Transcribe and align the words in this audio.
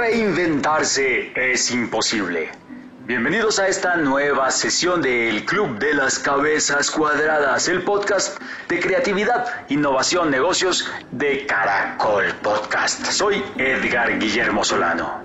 Reinventarse 0.00 1.30
es 1.36 1.70
imposible. 1.70 2.48
Bienvenidos 3.06 3.58
a 3.58 3.68
esta 3.68 3.96
nueva 3.96 4.50
sesión 4.50 5.02
del 5.02 5.44
Club 5.44 5.78
de 5.78 5.92
las 5.92 6.18
Cabezas 6.18 6.90
Cuadradas, 6.90 7.68
el 7.68 7.82
podcast 7.82 8.40
de 8.70 8.80
creatividad, 8.80 9.44
innovación, 9.68 10.30
negocios 10.30 10.90
de 11.10 11.44
Caracol 11.44 12.34
Podcast. 12.42 13.04
Soy 13.08 13.44
Edgar 13.58 14.18
Guillermo 14.18 14.64
Solano. 14.64 15.22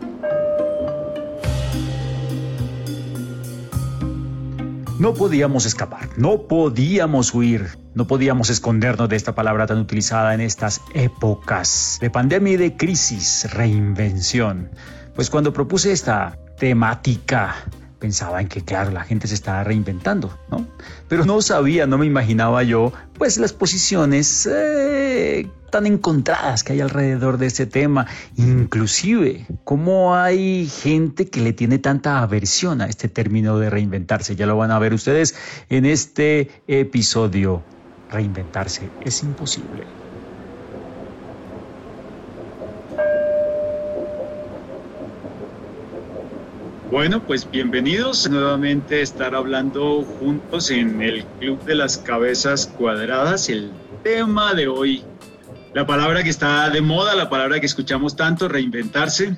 No 4.99 5.13
podíamos 5.13 5.65
escapar, 5.65 6.09
no 6.17 6.49
podíamos 6.49 7.33
huir, 7.33 7.77
no 7.95 8.05
podíamos 8.05 8.49
escondernos 8.49 9.09
de 9.09 9.15
esta 9.15 9.33
palabra 9.33 9.65
tan 9.65 9.79
utilizada 9.79 10.33
en 10.33 10.41
estas 10.41 10.81
épocas 10.93 11.97
de 12.01 12.09
pandemia 12.09 12.53
y 12.53 12.57
de 12.57 12.77
crisis, 12.77 13.47
reinvención. 13.51 14.69
Pues 15.15 15.29
cuando 15.29 15.53
propuse 15.53 15.93
esta 15.93 16.37
temática, 16.59 17.55
pensaba 17.99 18.41
en 18.41 18.49
que, 18.49 18.61
claro, 18.61 18.91
la 18.91 19.03
gente 19.03 19.27
se 19.27 19.33
estaba 19.33 19.63
reinventando, 19.63 20.37
¿no? 20.51 20.67
Pero 21.07 21.23
no 21.23 21.41
sabía, 21.41 21.87
no 21.87 21.97
me 21.97 22.05
imaginaba 22.05 22.63
yo, 22.63 22.91
pues 23.17 23.37
las 23.37 23.53
posiciones 23.53 24.45
eh, 24.51 25.49
tan 25.71 25.85
encontradas 25.85 26.65
que 26.65 26.73
hay 26.73 26.81
alrededor 26.81 27.37
de 27.37 27.45
este 27.45 27.65
tema, 27.65 28.07
inclusive 28.35 29.45
cómo 29.63 30.15
hay 30.15 30.67
gente 30.67 31.27
que 31.29 31.39
le 31.39 31.53
tiene 31.53 31.79
tanta 31.79 32.21
aversión 32.21 32.81
a 32.81 32.87
este 32.87 33.07
término 33.07 33.57
de 33.57 33.69
reinventarse. 33.69 34.35
Ya 34.35 34.45
lo 34.45 34.57
van 34.57 34.71
a 34.71 34.79
ver 34.79 34.93
ustedes 34.93 35.33
en 35.69 35.85
este 35.85 36.51
episodio. 36.67 37.63
Reinventarse 38.11 38.89
es 39.01 39.23
imposible. 39.23 39.83
Bueno, 46.91 47.21
pues 47.23 47.49
bienvenidos 47.49 48.29
nuevamente 48.29 48.99
a 48.99 49.01
estar 49.01 49.35
hablando 49.35 50.03
juntos 50.03 50.69
en 50.69 51.01
el 51.01 51.25
Club 51.39 51.61
de 51.65 51.75
las 51.75 51.97
Cabezas 51.97 52.67
Cuadradas. 52.67 53.49
El 53.49 53.71
tema 54.03 54.53
de 54.53 54.67
hoy, 54.67 55.03
la 55.73 55.85
palabra 55.85 56.23
que 56.23 56.29
está 56.29 56.69
de 56.69 56.81
moda, 56.81 57.15
la 57.15 57.29
palabra 57.29 57.59
que 57.59 57.65
escuchamos 57.65 58.15
tanto, 58.15 58.47
reinventarse. 58.47 59.35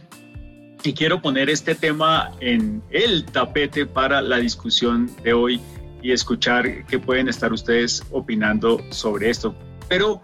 Y 0.84 0.94
quiero 0.94 1.22
poner 1.22 1.50
este 1.50 1.74
tema 1.74 2.32
en 2.42 2.84
el 2.92 3.26
tapete 3.26 3.86
para 3.86 4.22
la 4.22 4.38
discusión 4.38 5.10
de 5.24 5.34
hoy 5.34 5.62
y 6.02 6.12
escuchar 6.12 6.86
qué 6.86 7.00
pueden 7.00 7.28
estar 7.28 7.52
ustedes 7.52 8.04
opinando 8.12 8.82
sobre 8.90 9.30
esto. 9.30 9.56
Pero 9.90 10.22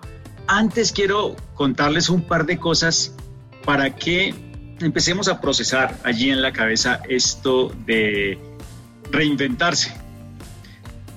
antes 0.47 0.91
quiero 0.91 1.35
contarles 1.55 2.09
un 2.09 2.21
par 2.21 2.45
de 2.45 2.57
cosas 2.57 3.15
para 3.65 3.95
que 3.95 4.33
empecemos 4.79 5.27
a 5.27 5.39
procesar 5.39 5.97
allí 6.03 6.29
en 6.29 6.41
la 6.41 6.51
cabeza 6.51 7.01
esto 7.07 7.71
de 7.85 8.37
reinventarse. 9.11 9.95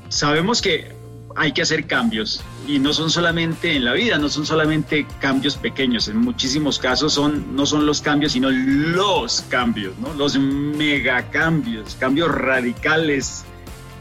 Sabemos 0.08 0.62
que 0.62 0.94
hay 1.36 1.52
que 1.52 1.62
hacer 1.62 1.86
cambios 1.86 2.42
y 2.66 2.78
no 2.78 2.92
son 2.92 3.10
solamente 3.10 3.76
en 3.76 3.84
la 3.84 3.92
vida, 3.92 4.18
no 4.18 4.28
son 4.28 4.46
solamente 4.46 5.06
cambios 5.20 5.56
pequeños, 5.56 6.08
en 6.08 6.16
muchísimos 6.16 6.78
casos 6.78 7.12
son, 7.12 7.54
no 7.54 7.66
son 7.66 7.84
los 7.84 8.00
cambios, 8.00 8.32
sino 8.32 8.50
los 8.50 9.42
cambios, 9.42 9.98
¿no? 9.98 10.14
los 10.14 10.38
megacambios, 10.38 11.96
cambios 12.00 12.30
radicales, 12.30 13.44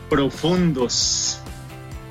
profundos. 0.10 1.40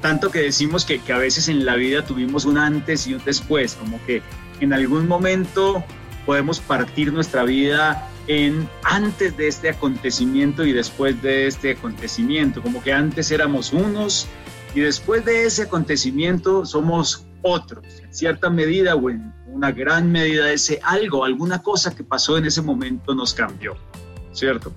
Tanto 0.00 0.30
que 0.30 0.40
decimos 0.40 0.84
que, 0.84 1.00
a 1.12 1.18
veces 1.18 1.48
en 1.48 1.64
la 1.64 1.76
vida 1.76 2.04
tuvimos 2.04 2.44
un 2.44 2.58
antes 2.58 3.06
y 3.06 3.14
un 3.14 3.24
después, 3.24 3.74
como 3.74 4.04
que 4.04 4.22
en 4.60 4.72
algún 4.72 5.08
momento 5.08 5.82
podemos 6.26 6.60
partir 6.60 7.12
nuestra 7.12 7.44
vida 7.44 8.08
en 8.26 8.68
antes 8.82 9.36
de 9.36 9.48
este 9.48 9.68
acontecimiento 9.68 10.64
y 10.64 10.72
después 10.72 11.20
de 11.22 11.46
este 11.46 11.72
acontecimiento, 11.72 12.62
como 12.62 12.82
que 12.82 12.92
antes 12.92 13.30
éramos 13.30 13.72
unos 13.72 14.26
y 14.74 14.80
después 14.80 15.24
de 15.24 15.44
ese 15.44 15.62
acontecimiento 15.62 16.64
somos 16.64 17.26
otros. 17.42 17.84
En 18.02 18.14
cierta 18.14 18.50
medida 18.50 18.94
o 18.96 19.10
en 19.10 19.32
una 19.46 19.70
gran 19.70 20.10
medida 20.10 20.50
ese 20.50 20.80
algo, 20.82 21.24
alguna 21.24 21.62
cosa 21.62 21.94
que 21.94 22.02
pasó 22.02 22.36
en 22.36 22.46
ese 22.46 22.60
momento 22.60 23.14
nos 23.14 23.34
cambió, 23.34 23.76
¿cierto? 24.32 24.72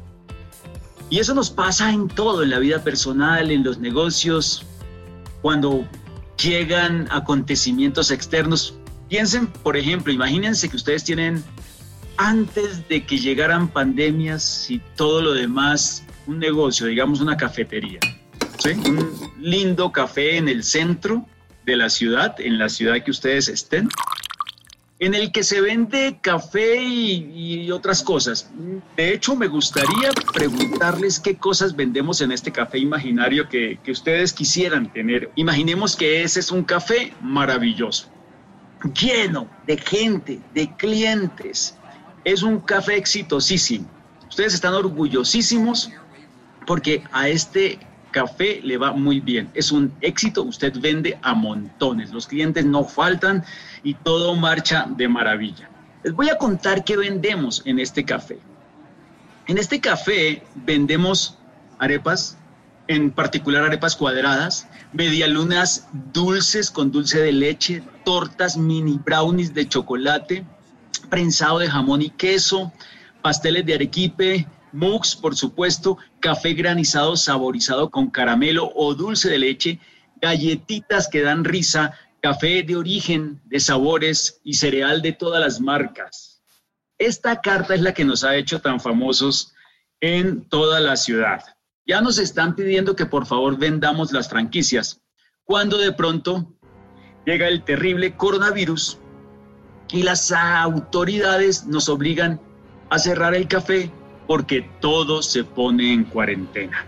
Y 1.10 1.20
eso 1.20 1.34
nos 1.34 1.50
pasa 1.50 1.92
en 1.92 2.08
todo, 2.08 2.44
en 2.44 2.50
la 2.50 2.60
vida 2.60 2.84
personal, 2.84 3.52
en 3.52 3.64
los 3.64 3.80
negocios, 3.80 4.66
cuando 5.42 5.88
llegan 6.38 7.08
acontecimientos 7.12 8.12
externos, 8.12 8.78
Piensen, 9.10 9.48
por 9.48 9.78
ejemplo, 9.78 10.12
imagínense 10.12 10.68
que 10.68 10.76
ustedes 10.76 11.04
tienen, 11.04 11.44
antes 12.18 12.88
de 12.90 13.06
que 13.06 13.18
llegaran 13.18 13.70
pandemias 13.70 14.70
y 14.70 14.82
todo 14.96 15.22
lo 15.22 15.34
demás, 15.34 16.04
un 16.26 16.40
negocio, 16.40 16.88
digamos 16.88 17.22
una 17.22 17.38
cafetería, 17.38 18.00
un 18.86 19.32
lindo 19.40 19.92
café 19.94 20.36
en 20.36 20.50
el 20.50 20.64
centro 20.64 21.26
de 21.66 21.78
la 21.78 21.90
ciudad, 21.90 22.36
en 22.40 22.58
la 22.58 22.68
ciudad 22.68 23.02
que 23.02 23.12
ustedes 23.12 23.48
estén, 23.48 23.88
en 25.00 25.14
el 25.14 25.32
que 25.32 25.44
se 25.44 25.62
vende 25.62 26.18
café 26.22 26.82
y, 26.82 27.70
otras 27.72 28.02
cosas. 28.02 28.50
De 28.96 29.14
hecho, 29.14 29.36
me 29.36 29.48
gustaría 29.48 30.12
preguntarles 30.34 31.20
qué 31.20 31.36
cosas 31.36 31.76
vendemos 31.76 32.22
en 32.22 32.32
este 32.32 32.52
café 32.52 32.80
imaginario 32.80 33.48
que, 33.50 33.78
que 33.84 33.92
ustedes 33.92 34.34
quisieran 34.34 34.92
tener. 34.92 35.30
Imaginemos 35.36 35.96
que 35.96 36.24
ese 36.24 36.40
es 36.40 36.52
un 36.52 36.64
café 36.64 37.14
maravilloso 37.22 38.10
lleno 38.94 39.48
de 39.66 39.78
gente, 39.78 40.40
de 40.54 40.76
clientes. 40.76 41.78
Es 42.24 42.44
un 42.44 42.60
café 42.60 42.98
exitosísimo. 42.98 43.90
Ustedes 44.30 44.54
están 44.54 44.74
orgullosísimos 44.74 45.92
porque 46.66 47.04
a 47.12 47.30
este 47.30 47.80
café 48.18 48.62
le 48.64 48.78
va 48.78 48.94
muy 48.94 49.20
bien. 49.20 49.52
Es 49.54 49.72
un 49.72 49.94
éxito, 50.02 50.42
usted 50.42 50.74
vende 50.80 51.20
a 51.22 51.36
montones, 51.36 52.12
los 52.12 52.26
clientes 52.26 52.66
no 52.66 52.84
faltan 52.84 53.44
y 53.84 53.94
todo 53.94 54.36
marcha 54.36 54.88
de 54.90 55.08
maravilla. 55.08 55.70
Les 56.04 56.14
voy 56.14 56.30
a 56.30 56.38
contar 56.40 56.84
qué 56.84 56.98
vendemos 56.98 57.62
en 57.66 57.78
este 57.78 58.04
café. 58.04 58.40
En 59.46 59.60
este 59.60 59.80
café 59.80 60.42
vendemos 60.56 61.38
arepas, 61.78 62.38
en 62.88 63.12
particular 63.12 63.64
arepas 63.64 63.96
cuadradas, 63.96 64.68
medialunas 64.94 65.88
dulces 66.12 66.72
con 66.72 66.92
dulce 66.92 67.20
de 67.20 67.34
leche, 67.34 67.84
tortas 68.04 68.58
mini 68.58 69.00
brownies 69.06 69.54
de 69.54 69.68
chocolate, 69.68 70.44
prensado 71.12 71.60
de 71.60 71.70
jamón 71.70 72.02
y 72.02 72.10
queso, 72.10 72.74
pasteles 73.22 73.64
de 73.68 73.76
arequipe, 73.76 74.48
mugs, 74.72 75.16
por 75.16 75.36
supuesto, 75.36 76.00
café 76.28 76.52
granizado 76.52 77.16
saborizado 77.16 77.90
con 77.90 78.10
caramelo 78.10 78.70
o 78.76 78.94
dulce 78.94 79.30
de 79.30 79.40
leche, 79.40 79.80
galletitas 80.22 81.08
que 81.08 81.22
dan 81.22 81.46
risa, 81.46 81.94
café 82.22 82.64
de 82.64 82.76
origen, 82.76 83.40
de 83.46 83.62
sabores 83.62 84.42
y 84.44 84.56
cereal 84.56 85.02
de 85.02 85.14
todas 85.14 85.40
las 85.40 85.62
marcas. 85.62 86.42
Esta 86.98 87.40
carta 87.40 87.76
es 87.76 87.82
la 87.82 87.94
que 87.94 88.04
nos 88.04 88.26
ha 88.26 88.36
hecho 88.36 88.60
tan 88.60 88.82
famosos 88.82 89.54
en 90.02 90.44
toda 90.50 90.82
la 90.82 90.98
ciudad. 90.98 91.46
Ya 91.86 92.02
nos 92.02 92.20
están 92.20 92.58
pidiendo 92.58 92.94
que 92.94 93.06
por 93.06 93.26
favor 93.26 93.58
vendamos 93.58 94.12
las 94.12 94.28
franquicias, 94.28 95.00
cuando 95.46 95.78
de 95.78 95.94
pronto 95.94 96.54
llega 97.26 97.48
el 97.48 97.64
terrible 97.64 98.18
coronavirus 98.18 98.98
y 99.94 100.04
las 100.04 100.34
autoridades 100.34 101.66
nos 101.68 101.88
obligan 101.88 102.42
a 102.90 103.00
cerrar 103.00 103.34
el 103.34 103.48
café 103.48 103.94
porque 104.28 104.70
todo 104.82 105.22
se 105.24 105.44
pone 105.44 105.94
en 105.94 106.04
cuarentena. 106.04 106.86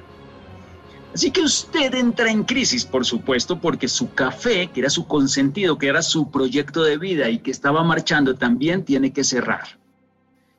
Así 1.13 1.31
que 1.31 1.41
usted 1.41 1.95
entra 1.95 2.29
en 2.29 2.43
crisis, 2.43 2.85
por 2.85 3.03
supuesto, 3.05 3.59
porque 3.59 3.87
su 3.87 4.13
café, 4.13 4.67
que 4.67 4.81
era 4.81 4.89
su 4.89 5.07
consentido, 5.07 5.77
que 5.77 5.87
era 5.87 6.03
su 6.03 6.29
proyecto 6.29 6.83
de 6.83 6.97
vida 6.97 7.29
y 7.29 7.39
que 7.39 7.49
estaba 7.49 7.83
marchando, 7.83 8.35
también 8.35 8.85
tiene 8.85 9.11
que 9.11 9.23
cerrar. 9.23 9.79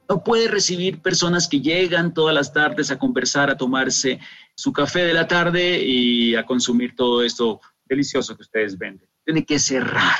No 0.08 0.24
puede 0.24 0.48
recibir 0.48 1.00
personas 1.00 1.46
que 1.46 1.60
llegan 1.60 2.12
todas 2.12 2.34
las 2.34 2.52
tardes 2.52 2.90
a 2.90 2.98
conversar, 2.98 3.48
a 3.48 3.56
tomarse 3.56 4.18
su 4.56 4.72
café 4.72 5.04
de 5.04 5.14
la 5.14 5.28
tarde 5.28 5.84
y 5.84 6.34
a 6.34 6.44
consumir 6.44 6.96
todo 6.96 7.22
esto 7.22 7.60
delicioso 7.84 8.34
que 8.34 8.42
ustedes 8.42 8.76
venden. 8.76 9.08
Tiene 9.24 9.44
que 9.44 9.60
cerrar. 9.60 10.16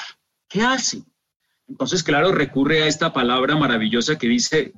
¿Qué 0.48 0.62
hace? 0.62 1.02
Entonces, 1.68 2.04
claro, 2.04 2.30
recurre 2.30 2.84
a 2.84 2.86
esta 2.86 3.12
palabra 3.12 3.56
maravillosa 3.56 4.16
que 4.16 4.28
dice, 4.28 4.72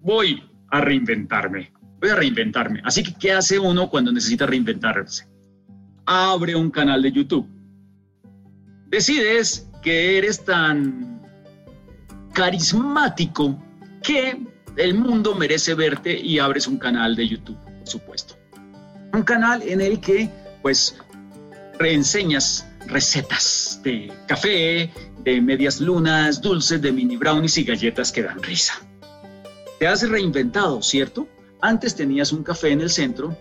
voy 0.00 0.49
a 0.70 0.80
reinventarme, 0.80 1.72
voy 2.00 2.10
a 2.10 2.16
reinventarme. 2.16 2.80
Así 2.84 3.02
que, 3.02 3.14
¿qué 3.14 3.32
hace 3.32 3.58
uno 3.58 3.88
cuando 3.88 4.12
necesita 4.12 4.46
reinventarse? 4.46 5.26
Abre 6.06 6.54
un 6.54 6.70
canal 6.70 7.02
de 7.02 7.12
YouTube. 7.12 7.48
Decides 8.88 9.68
que 9.82 10.18
eres 10.18 10.44
tan 10.44 11.22
carismático 12.32 13.62
que 14.02 14.38
el 14.76 14.94
mundo 14.94 15.34
merece 15.34 15.74
verte 15.74 16.18
y 16.18 16.38
abres 16.38 16.66
un 16.66 16.78
canal 16.78 17.16
de 17.16 17.28
YouTube, 17.28 17.58
por 17.58 17.88
supuesto. 17.88 18.36
Un 19.12 19.22
canal 19.22 19.62
en 19.62 19.80
el 19.80 20.00
que 20.00 20.30
pues 20.62 20.96
reenseñas 21.78 22.66
recetas 22.86 23.80
de 23.82 24.12
café, 24.26 24.90
de 25.24 25.40
medias 25.40 25.80
lunas, 25.80 26.40
dulces, 26.40 26.80
de 26.80 26.92
mini 26.92 27.16
brownies 27.16 27.58
y 27.58 27.64
galletas 27.64 28.12
que 28.12 28.22
dan 28.22 28.42
risa. 28.42 28.74
Te 29.80 29.88
has 29.88 30.06
reinventado, 30.06 30.82
¿cierto? 30.82 31.26
Antes 31.62 31.96
tenías 31.96 32.32
un 32.32 32.42
café 32.42 32.68
en 32.68 32.82
el 32.82 32.90
centro 32.90 33.34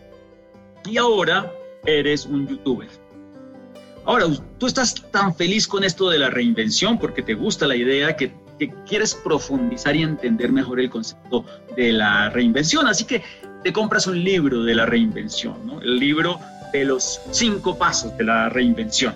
y 0.85 0.95
ahora 0.95 1.51
eres 1.85 2.25
un 2.25 2.47
youtuber. 2.47 2.87
Ahora, 4.05 4.27
tú 4.57 4.65
estás 4.65 4.95
tan 5.11 5.35
feliz 5.35 5.67
con 5.67 5.83
esto 5.83 6.09
de 6.09 6.17
la 6.17 6.29
reinvención 6.29 6.97
porque 6.97 7.21
te 7.21 7.33
gusta 7.33 7.67
la 7.67 7.75
idea 7.75 8.15
que, 8.15 8.31
quieres 8.87 9.15
profundizar 9.15 9.95
y 9.97 10.03
entender 10.03 10.51
mejor 10.51 10.79
el 10.79 10.89
concepto 10.89 11.45
de 11.75 11.91
la 11.91 12.29
reinvención. 12.29 12.87
Así 12.87 13.03
que 13.03 13.21
te 13.63 13.73
compras 13.73 14.07
un 14.07 14.23
libro 14.23 14.63
de 14.63 14.75
la 14.75 14.85
reinvención, 14.85 15.67
¿no? 15.67 15.81
el 15.81 15.97
libro 15.97 16.39
de 16.71 16.85
los 16.85 17.21
cinco 17.31 17.77
pasos 17.77 18.17
de 18.17 18.23
la 18.23 18.47
reinvención 18.47 19.13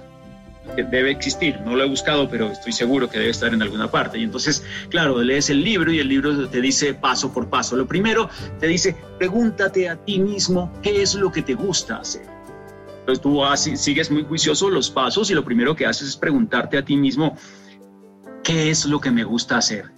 debe 0.75 1.11
existir. 1.11 1.59
No 1.61 1.75
lo 1.75 1.83
he 1.83 1.89
buscado, 1.89 2.29
pero 2.29 2.51
estoy 2.51 2.71
seguro 2.71 3.09
que 3.09 3.19
debe 3.19 3.31
estar 3.31 3.53
en 3.53 3.61
alguna 3.61 3.89
parte. 3.89 4.17
Y 4.17 4.23
entonces, 4.23 4.63
claro, 4.89 5.21
lees 5.21 5.49
el 5.49 5.63
libro 5.63 5.91
y 5.91 5.99
el 5.99 6.07
libro 6.07 6.47
te 6.49 6.61
dice 6.61 6.93
paso 6.93 7.31
por 7.31 7.49
paso. 7.49 7.75
Lo 7.75 7.87
primero 7.87 8.29
te 8.59 8.67
dice, 8.67 8.95
pregúntate 9.17 9.89
a 9.89 9.95
ti 9.95 10.19
mismo 10.19 10.71
qué 10.81 11.01
es 11.01 11.15
lo 11.15 11.31
que 11.31 11.41
te 11.41 11.53
gusta 11.53 11.97
hacer. 11.97 12.25
Entonces 12.99 13.21
tú 13.21 13.41
sigues 13.75 14.09
muy 14.09 14.23
juicioso 14.23 14.69
los 14.69 14.89
pasos 14.89 15.29
y 15.29 15.33
lo 15.33 15.43
primero 15.43 15.75
que 15.75 15.85
haces 15.85 16.09
es 16.09 16.15
preguntarte 16.15 16.77
a 16.77 16.85
ti 16.85 16.95
mismo, 16.95 17.37
¿qué 18.43 18.69
es 18.69 18.85
lo 18.85 19.01
que 19.01 19.11
me 19.11 19.25
gusta 19.25 19.57
hacer? 19.57 19.91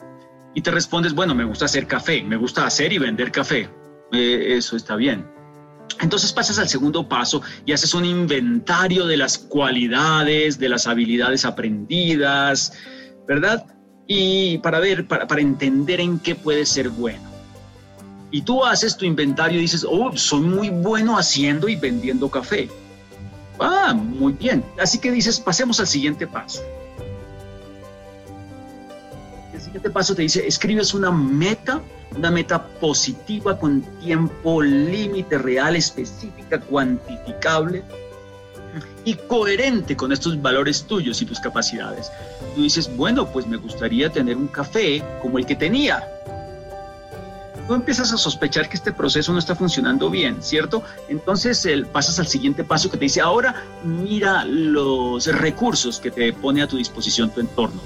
Y 0.55 0.61
te 0.61 0.71
respondes, 0.71 1.13
bueno, 1.13 1.35
me 1.35 1.43
gusta 1.43 1.65
hacer 1.65 1.85
café, 1.85 2.23
me 2.23 2.35
gusta 2.35 2.65
hacer 2.65 2.91
y 2.93 2.97
vender 2.97 3.31
café. 3.31 3.69
Eh, 4.11 4.55
eso 4.57 4.75
está 4.75 4.95
bien. 4.95 5.27
Entonces 6.01 6.33
pasas 6.33 6.59
al 6.59 6.67
segundo 6.67 7.07
paso 7.07 7.41
y 7.65 7.71
haces 7.71 7.93
un 7.93 8.05
inventario 8.05 9.05
de 9.05 9.17
las 9.17 9.37
cualidades, 9.37 10.59
de 10.59 10.69
las 10.69 10.87
habilidades 10.87 11.45
aprendidas, 11.45 12.73
¿verdad? 13.27 13.65
Y 14.07 14.57
para 14.59 14.79
ver, 14.79 15.07
para, 15.07 15.41
entender 15.41 16.01
en 16.01 16.19
qué 16.19 16.35
puede 16.35 16.65
ser 16.65 16.89
bueno. 16.89 17.23
Y 18.31 18.41
tú 18.41 18.65
haces 18.65 18.97
tu 18.97 19.05
inventario 19.05 19.57
y 19.57 19.61
dices, 19.61 19.85
oh, 19.89 20.15
soy 20.15 20.41
muy 20.41 20.69
bueno 20.69 21.17
haciendo 21.17 21.69
y 21.69 21.75
vendiendo 21.75 22.29
café. 22.29 22.69
Ah, 23.59 23.93
muy 23.93 24.33
bien. 24.33 24.63
Así 24.79 24.99
que 24.99 25.11
dices, 25.11 25.39
pasemos 25.39 25.79
al 25.79 25.87
siguiente 25.87 26.27
paso. 26.27 26.61
Siguiente 29.75 29.89
paso 29.89 30.15
te 30.15 30.21
dice, 30.21 30.47
escribes 30.47 30.93
una 30.93 31.11
meta 31.11 31.81
una 32.15 32.31
meta 32.31 32.65
positiva 32.65 33.59
con 33.59 33.81
tiempo 33.99 34.61
límite 34.61 35.37
real, 35.37 35.75
específica, 35.75 36.61
cuantificable 36.61 37.83
y 39.03 39.15
coherente 39.15 39.97
con 39.97 40.13
estos 40.13 40.41
valores 40.41 40.85
tuyos 40.85 41.21
y 41.21 41.25
tus 41.25 41.41
capacidades. 41.41 42.09
Tú 42.55 42.63
dices, 42.63 42.89
bueno, 42.95 43.29
pues 43.33 43.47
me 43.47 43.57
gustaría 43.57 44.09
tener 44.09 44.37
un 44.37 44.47
café 44.47 45.03
como 45.21 45.39
el 45.39 45.45
que 45.45 45.57
tenía. 45.57 46.07
Tú 47.67 47.73
empiezas 47.73 48.13
a 48.13 48.17
sospechar 48.17 48.69
que 48.69 48.77
este 48.77 48.93
proceso 48.93 49.33
no 49.33 49.39
está 49.39 49.55
funcionando 49.55 50.09
bien, 50.09 50.41
¿cierto? 50.41 50.83
Entonces 51.09 51.65
el, 51.65 51.85
pasas 51.85 52.17
al 52.19 52.27
siguiente 52.27 52.63
paso 52.63 52.89
que 52.89 52.95
te 52.95 53.03
dice, 53.03 53.19
ahora 53.19 53.61
mira 53.83 54.45
los 54.45 55.25
recursos 55.25 55.99
que 55.99 56.11
te 56.11 56.31
pone 56.31 56.61
a 56.61 56.67
tu 56.67 56.77
disposición 56.77 57.29
tu 57.29 57.41
entorno 57.41 57.81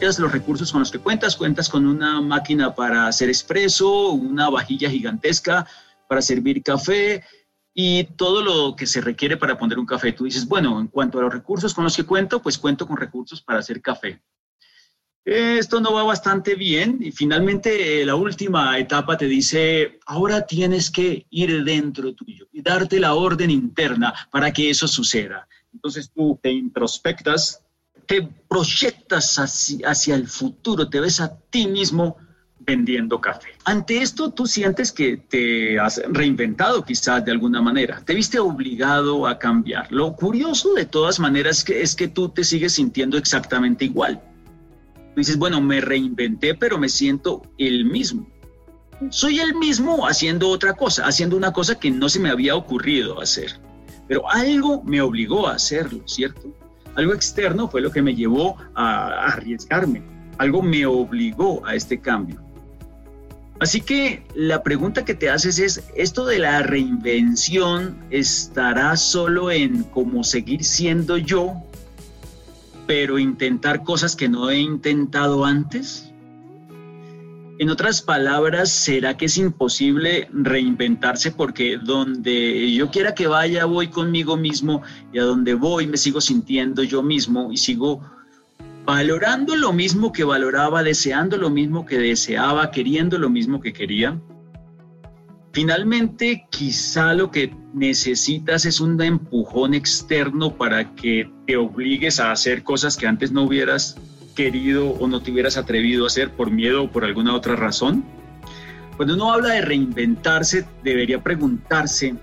los 0.00 0.32
recursos 0.32 0.70
con 0.72 0.80
los 0.80 0.90
que 0.90 0.98
cuentas. 0.98 1.36
Cuentas 1.36 1.68
con 1.68 1.86
una 1.86 2.20
máquina 2.20 2.74
para 2.74 3.06
hacer 3.06 3.28
expreso, 3.28 4.12
una 4.12 4.48
vajilla 4.48 4.90
gigantesca 4.90 5.66
para 6.08 6.22
servir 6.22 6.62
café 6.62 7.24
y 7.74 8.04
todo 8.16 8.42
lo 8.42 8.76
que 8.76 8.86
se 8.86 9.00
requiere 9.00 9.36
para 9.36 9.58
poner 9.58 9.78
un 9.78 9.86
café. 9.86 10.12
Tú 10.12 10.24
dices, 10.24 10.46
bueno, 10.46 10.80
en 10.80 10.88
cuanto 10.88 11.18
a 11.18 11.22
los 11.22 11.32
recursos 11.32 11.74
con 11.74 11.84
los 11.84 11.96
que 11.96 12.04
cuento, 12.04 12.40
pues 12.40 12.58
cuento 12.58 12.86
con 12.86 12.96
recursos 12.96 13.42
para 13.42 13.58
hacer 13.58 13.80
café. 13.82 14.20
Esto 15.24 15.80
no 15.80 15.92
va 15.92 16.04
bastante 16.04 16.54
bien 16.54 16.98
y 17.00 17.12
finalmente 17.12 18.04
la 18.06 18.14
última 18.14 18.78
etapa 18.78 19.18
te 19.18 19.26
dice, 19.26 19.98
ahora 20.06 20.46
tienes 20.46 20.90
que 20.90 21.26
ir 21.28 21.64
dentro 21.64 22.14
tuyo 22.14 22.48
y 22.50 22.62
darte 22.62 22.98
la 22.98 23.12
orden 23.12 23.50
interna 23.50 24.14
para 24.30 24.52
que 24.52 24.70
eso 24.70 24.88
suceda. 24.88 25.46
Entonces 25.72 26.10
tú 26.14 26.40
te 26.42 26.50
introspectas, 26.50 27.62
te 28.08 28.26
proyectas 28.48 29.38
hacia, 29.38 30.14
el 30.14 30.26
futuro, 30.26 30.88
te 30.88 30.98
ves 30.98 31.20
a 31.20 31.38
ti 31.50 31.66
mismo 31.66 32.16
vendiendo 32.58 33.20
café. 33.20 33.50
Ante 33.66 33.98
esto, 33.98 34.30
tú 34.30 34.46
sientes 34.46 34.92
que 34.92 35.18
te 35.18 35.78
has 35.78 36.00
reinventado 36.08 36.82
quizás 36.84 37.22
de 37.24 37.32
alguna 37.32 37.60
manera, 37.60 38.02
te 38.04 38.14
viste 38.14 38.38
obligado 38.38 39.26
a 39.26 39.38
cambiar. 39.38 39.92
Lo 39.92 40.16
curioso 40.16 40.72
de 40.72 40.86
todas 40.86 41.20
maneras 41.20 41.58
es 41.58 41.64
que, 41.64 41.82
es 41.82 41.94
que 41.94 42.08
tú 42.08 42.30
te 42.30 42.44
sigues 42.44 42.72
sintiendo 42.72 43.18
exactamente 43.18 43.84
igual. 43.84 44.22
dices, 45.14 45.36
bueno, 45.36 45.60
me 45.60 45.82
reinventé, 45.82 46.54
pero 46.54 46.78
me 46.78 46.88
siento 46.88 47.42
el 47.58 47.84
mismo. 47.84 48.26
Soy 49.10 49.38
el 49.38 49.54
mismo 49.54 50.06
haciendo 50.06 50.48
otra 50.48 50.72
cosa, 50.72 51.06
haciendo 51.06 51.36
una 51.36 51.52
cosa 51.52 51.78
que 51.78 51.90
no 51.90 52.08
se 52.08 52.20
me 52.20 52.30
había 52.30 52.56
ocurrido 52.56 53.20
hacer. 53.20 53.60
Pero 54.08 54.28
algo 54.30 54.82
me 54.82 55.02
obligó 55.02 55.46
a 55.46 55.54
hacerlo, 55.54 56.02
¿cierto? 56.06 56.57
Algo 56.98 57.14
externo 57.14 57.68
fue 57.68 57.80
lo 57.80 57.92
que 57.92 58.02
me 58.02 58.12
llevó 58.12 58.56
a 58.74 59.28
arriesgarme, 59.28 60.02
algo 60.36 60.62
me 60.62 60.84
obligó 60.84 61.64
a 61.64 61.76
este 61.76 62.00
cambio. 62.00 62.42
Así 63.60 63.80
que 63.80 64.26
la 64.34 64.64
pregunta 64.64 65.04
que 65.04 65.14
te 65.14 65.30
haces 65.30 65.60
es, 65.60 65.84
¿esto 65.94 66.26
de 66.26 66.40
la 66.40 66.60
reinvención 66.64 67.96
estará 68.10 68.96
solo 68.96 69.52
en 69.52 69.84
cómo 69.84 70.24
seguir 70.24 70.64
siendo 70.64 71.18
yo, 71.18 71.54
pero 72.88 73.20
intentar 73.20 73.84
cosas 73.84 74.16
que 74.16 74.28
no 74.28 74.50
he 74.50 74.58
intentado 74.58 75.44
antes? 75.44 76.07
En 77.60 77.70
otras 77.70 78.02
palabras, 78.02 78.70
¿será 78.70 79.16
que 79.16 79.24
es 79.24 79.36
imposible 79.36 80.28
reinventarse 80.32 81.32
porque 81.32 81.76
donde 81.76 82.72
yo 82.72 82.88
quiera 82.88 83.16
que 83.16 83.26
vaya 83.26 83.64
voy 83.64 83.88
conmigo 83.88 84.36
mismo 84.36 84.82
y 85.12 85.18
a 85.18 85.24
donde 85.24 85.54
voy 85.54 85.88
me 85.88 85.96
sigo 85.96 86.20
sintiendo 86.20 86.84
yo 86.84 87.02
mismo 87.02 87.50
y 87.50 87.56
sigo 87.56 88.00
valorando 88.86 89.56
lo 89.56 89.72
mismo 89.72 90.12
que 90.12 90.22
valoraba, 90.22 90.84
deseando 90.84 91.36
lo 91.36 91.50
mismo 91.50 91.84
que 91.84 91.98
deseaba, 91.98 92.70
queriendo 92.70 93.18
lo 93.18 93.28
mismo 93.28 93.60
que 93.60 93.72
quería? 93.72 94.20
Finalmente, 95.52 96.46
quizá 96.50 97.12
lo 97.12 97.32
que 97.32 97.52
necesitas 97.74 98.66
es 98.66 98.80
un 98.80 99.02
empujón 99.02 99.74
externo 99.74 100.56
para 100.56 100.94
que 100.94 101.28
te 101.44 101.56
obligues 101.56 102.20
a 102.20 102.30
hacer 102.30 102.62
cosas 102.62 102.96
que 102.96 103.08
antes 103.08 103.32
no 103.32 103.42
hubieras 103.42 103.96
querido 104.38 104.90
o 104.90 105.08
no 105.08 105.20
te 105.20 105.32
hubieras 105.32 105.56
atrevido 105.56 106.04
a 106.04 106.06
hacer 106.06 106.30
por 106.30 106.52
miedo 106.52 106.84
o 106.84 106.90
por 106.92 107.04
alguna 107.04 107.34
otra 107.34 107.56
razón? 107.56 108.04
Cuando 108.96 109.14
uno 109.14 109.32
habla 109.32 109.48
de 109.54 109.62
reinventarse, 109.62 110.64
debería 110.84 111.20
preguntarse, 111.20 112.14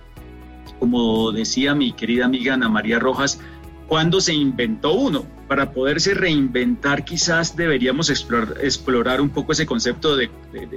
como 0.79 1.33
decía 1.33 1.75
mi 1.75 1.91
querida 1.91 2.23
amiga 2.23 2.53
Ana 2.53 2.69
María 2.69 2.99
Rojas, 2.99 3.41
¿cuándo 3.87 4.21
se 4.21 4.33
inventó 4.33 4.93
uno? 4.93 5.25
Para 5.49 5.73
poderse 5.73 6.13
reinventar 6.13 7.03
quizás 7.03 7.57
deberíamos 7.57 8.09
explorar, 8.09 9.19
un 9.19 9.29
poco 9.29 9.51
ese 9.51 9.65
concepto 9.65 10.15
de, 10.15 10.29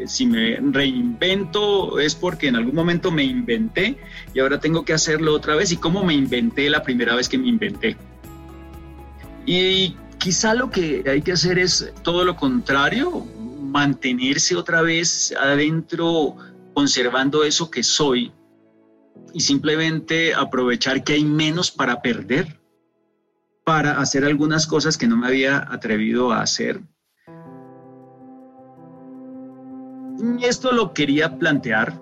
si 0.07 0.26
me 0.26 0.57
reinvento 0.57 2.00
es 2.00 2.16
porque 2.16 2.49
en 2.49 2.57
algún 2.57 2.75
momento 2.75 3.12
me 3.12 3.23
inventé 3.23 3.97
y 4.35 4.40
ahora 4.40 4.59
tengo 4.59 4.85
que 4.85 4.92
hacerlo 4.92 5.35
otra 5.35 5.54
vez 5.54 5.71
y 5.71 5.76
cómo 5.76 6.02
me 6.02 6.14
inventé 6.14 6.68
la 6.68 6.83
primera 6.83 7.14
vez 7.14 7.28
que 7.28 7.38
me 7.38 7.47
inventé. 7.47 7.97
Y 9.47 9.95
Quizá 10.18 10.54
lo 10.54 10.70
que 10.70 11.04
hay 11.08 11.22
que 11.22 11.32
hacer 11.32 11.58
es 11.58 11.92
todo 12.02 12.25
lo 12.25 12.37
contrario, 12.37 13.25
mantenerse 13.60 14.56
otra 14.56 14.82
vez 14.82 15.32
adentro, 15.40 16.37
conservando 16.75 17.44
eso 17.44 17.70
que 17.70 17.82
soy 17.82 18.32
y 19.32 19.40
simplemente 19.40 20.34
aprovechar 20.34 21.04
que 21.04 21.14
hay 21.14 21.25
menos 21.25 21.70
para 21.70 22.02
perder, 22.02 22.60
para 23.64 24.00
hacer 24.00 24.25
algunas 24.25 24.66
cosas 24.66 24.96
que 24.96 25.06
no 25.06 25.16
me 25.16 25.28
había 25.28 25.58
atrevido 25.70 26.32
a 26.32 26.40
hacer. 26.40 26.80
Y 30.38 30.44
esto 30.44 30.72
lo 30.72 30.94
quería 30.94 31.38
plantear 31.38 32.00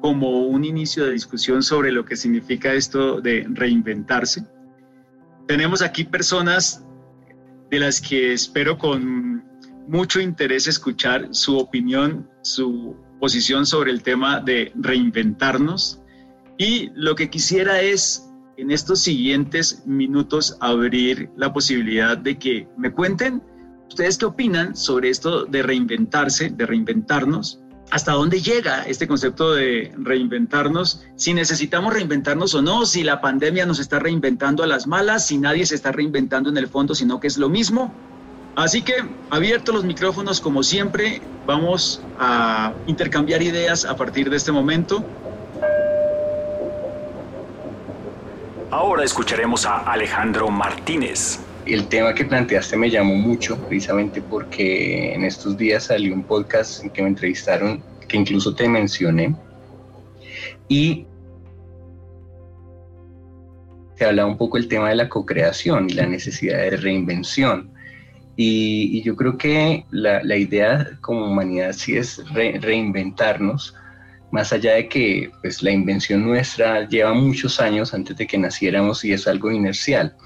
como 0.00 0.46
un 0.46 0.64
inicio 0.64 1.04
de 1.04 1.12
discusión 1.12 1.62
sobre 1.62 1.92
lo 1.92 2.04
que 2.04 2.16
significa 2.16 2.72
esto 2.72 3.20
de 3.20 3.46
reinventarse. 3.48 4.44
Tenemos 5.46 5.80
aquí 5.80 6.04
personas 6.04 6.84
de 7.72 7.78
las 7.78 8.02
que 8.02 8.34
espero 8.34 8.76
con 8.76 9.42
mucho 9.88 10.20
interés 10.20 10.66
escuchar 10.66 11.28
su 11.30 11.56
opinión, 11.56 12.28
su 12.42 12.94
posición 13.18 13.64
sobre 13.64 13.90
el 13.90 14.02
tema 14.02 14.40
de 14.40 14.70
reinventarnos. 14.74 16.02
Y 16.58 16.90
lo 16.94 17.14
que 17.14 17.30
quisiera 17.30 17.80
es 17.80 18.28
en 18.58 18.70
estos 18.70 19.00
siguientes 19.00 19.84
minutos 19.86 20.58
abrir 20.60 21.30
la 21.34 21.50
posibilidad 21.54 22.18
de 22.18 22.38
que 22.38 22.68
me 22.76 22.92
cuenten 22.92 23.42
ustedes 23.88 24.18
qué 24.18 24.26
opinan 24.26 24.76
sobre 24.76 25.08
esto 25.08 25.46
de 25.46 25.62
reinventarse, 25.62 26.50
de 26.50 26.66
reinventarnos, 26.66 27.58
hasta 27.90 28.12
dónde 28.12 28.40
llega 28.40 28.84
este 28.84 29.06
concepto 29.06 29.52
de 29.52 29.92
reinventarnos, 29.98 31.04
si 31.16 31.34
necesitamos 31.34 31.92
reinventarnos 31.92 32.54
o 32.54 32.62
no, 32.62 32.86
si 32.86 33.02
la 33.02 33.20
pandemia 33.20 33.66
nos 33.66 33.78
está 33.78 33.98
reinventando 33.98 34.62
a 34.62 34.66
las 34.66 34.86
malas, 34.86 35.26
si 35.26 35.38
nadie 35.38 35.66
se 35.66 35.74
está 35.74 35.92
reinventando 35.92 36.48
en 36.48 36.56
el 36.56 36.68
fondo, 36.68 36.94
sino 36.94 37.20
que 37.20 37.26
es 37.26 37.36
lo 37.36 37.48
mismo. 37.48 37.92
Así 38.54 38.82
que, 38.82 38.94
abiertos 39.30 39.74
los 39.74 39.84
micrófonos 39.84 40.40
como 40.40 40.62
siempre, 40.62 41.22
vamos 41.46 42.02
a 42.18 42.72
intercambiar 42.86 43.42
ideas 43.42 43.84
a 43.84 43.96
partir 43.96 44.30
de 44.30 44.36
este 44.36 44.52
momento. 44.52 45.04
Ahora 48.70 49.04
escucharemos 49.04 49.66
a 49.66 49.78
Alejandro 49.80 50.48
Martínez. 50.48 51.40
El 51.64 51.86
tema 51.86 52.12
que 52.14 52.24
planteaste 52.24 52.76
me 52.76 52.90
llamó 52.90 53.14
mucho, 53.14 53.56
precisamente 53.68 54.20
porque 54.20 55.14
en 55.14 55.24
estos 55.24 55.56
días 55.56 55.84
salió 55.84 56.12
un 56.12 56.24
podcast 56.24 56.82
en 56.82 56.90
que 56.90 57.02
me 57.02 57.08
entrevistaron, 57.08 57.82
que 58.08 58.16
incluso 58.16 58.54
te 58.54 58.68
mencioné, 58.68 59.34
y 60.68 61.06
se 63.96 64.04
hablaba 64.04 64.28
un 64.28 64.36
poco 64.36 64.56
el 64.56 64.66
tema 64.66 64.88
de 64.88 64.96
la 64.96 65.08
co-creación 65.08 65.88
y 65.88 65.92
la 65.92 66.06
necesidad 66.06 66.58
de 66.58 66.76
reinvención. 66.76 67.70
Y, 68.36 69.02
yo 69.02 69.14
creo 69.14 69.36
que 69.36 69.84
la, 69.90 70.36
idea 70.36 70.98
como 71.00 71.26
humanidad 71.26 71.72
sí 71.72 71.96
es 71.96 72.20
reinventarnos, 72.32 73.74
más 74.30 74.52
allá 74.52 74.74
de 74.74 74.88
que 74.88 75.30
pues, 75.42 75.62
la 75.62 75.70
invención 75.70 76.24
nuestra 76.24 76.88
lleva 76.88 77.12
muchos 77.12 77.60
años 77.60 77.92
antes 77.92 78.16
de 78.16 78.26
que 78.26 78.38
naciéramos 78.38 79.04
y 79.04 79.12
es 79.12 79.28
algo 79.28 79.50
inercial, 79.50 80.16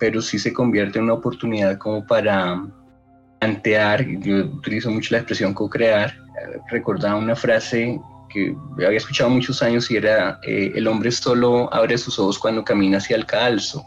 pero 0.00 0.20
sí 0.20 0.38
se 0.38 0.52
convierte 0.52 0.98
en 0.98 1.04
una 1.04 1.14
oportunidad 1.14 1.78
como 1.78 2.04
para 2.04 2.66
plantear, 3.38 4.04
yo 4.20 4.38
utilizo 4.46 4.90
mucho 4.90 5.10
la 5.12 5.18
expresión 5.18 5.54
co-crear, 5.54 6.14
recordaba 6.70 7.16
una 7.16 7.36
frase 7.36 8.00
que 8.30 8.56
había 8.84 8.98
escuchado 8.98 9.30
muchos 9.30 9.62
años 9.62 9.90
y 9.90 9.96
era, 9.96 10.40
eh, 10.42 10.72
el 10.74 10.86
hombre 10.88 11.12
solo 11.12 11.72
abre 11.72 11.98
sus 11.98 12.18
ojos 12.18 12.38
cuando 12.38 12.64
camina 12.64 12.98
hacia 12.98 13.16
el 13.16 13.26
calzo. 13.26 13.84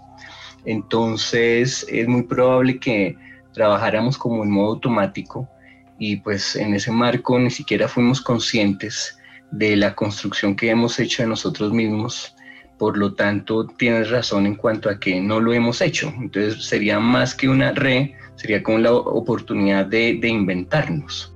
Entonces 0.66 1.86
es 1.90 2.08
muy 2.08 2.24
probable 2.24 2.80
que 2.80 3.18
trabajáramos 3.54 4.18
como 4.18 4.44
en 4.44 4.52
modo 4.52 4.74
automático 4.74 5.50
y 5.98 6.18
pues 6.18 6.56
en 6.56 6.74
ese 6.74 6.92
marco 6.92 7.40
ni 7.40 7.50
siquiera 7.50 7.88
fuimos 7.88 8.22
conscientes 8.22 9.18
de 9.52 9.76
la 9.76 9.94
construcción 9.96 10.56
que 10.56 10.70
hemos 10.70 11.00
hecho 11.00 11.24
de 11.24 11.30
nosotros 11.30 11.72
mismos. 11.72 12.36
Por 12.78 12.98
lo 12.98 13.14
tanto, 13.14 13.68
tienes 13.68 14.10
razón 14.10 14.46
en 14.46 14.56
cuanto 14.56 14.90
a 14.90 15.00
que 15.00 15.20
no 15.22 15.40
lo 15.40 15.54
hemos 15.54 15.82
hecho. 15.82 16.14
Entonces 16.20 16.66
sería 16.66 17.00
más 17.00 17.36
que 17.36 17.48
una 17.48 17.72
re, 17.72 18.16
sería 18.36 18.62
como 18.64 18.80
la 18.80 18.94
oportunidad 18.94 19.86
de, 19.86 20.20
inventarnos. 20.28 21.36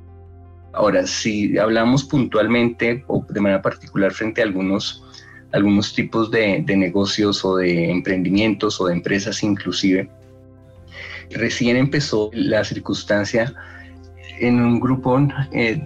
Ahora, 0.73 1.07
si 1.07 1.57
hablamos 1.57 2.03
puntualmente 2.03 3.03
o 3.07 3.25
de 3.29 3.41
manera 3.41 3.61
particular 3.61 4.11
frente 4.11 4.41
a 4.41 4.45
algunos, 4.45 5.03
algunos 5.53 5.93
tipos 5.93 6.29
de 6.29 6.63
negocios 6.67 7.43
o 7.45 7.57
de 7.57 7.89
emprendimientos 7.89 8.79
o 8.81 8.87
de 8.87 8.93
empresas 8.93 9.41
inclusive, 9.43 10.09
Recién 11.31 11.75
empezó 11.75 12.29
la 12.33 12.63
circunstancia 12.63 13.53
en 14.39 14.61
un 14.61 14.79
grupo 14.79 15.19
eh, 15.51 15.81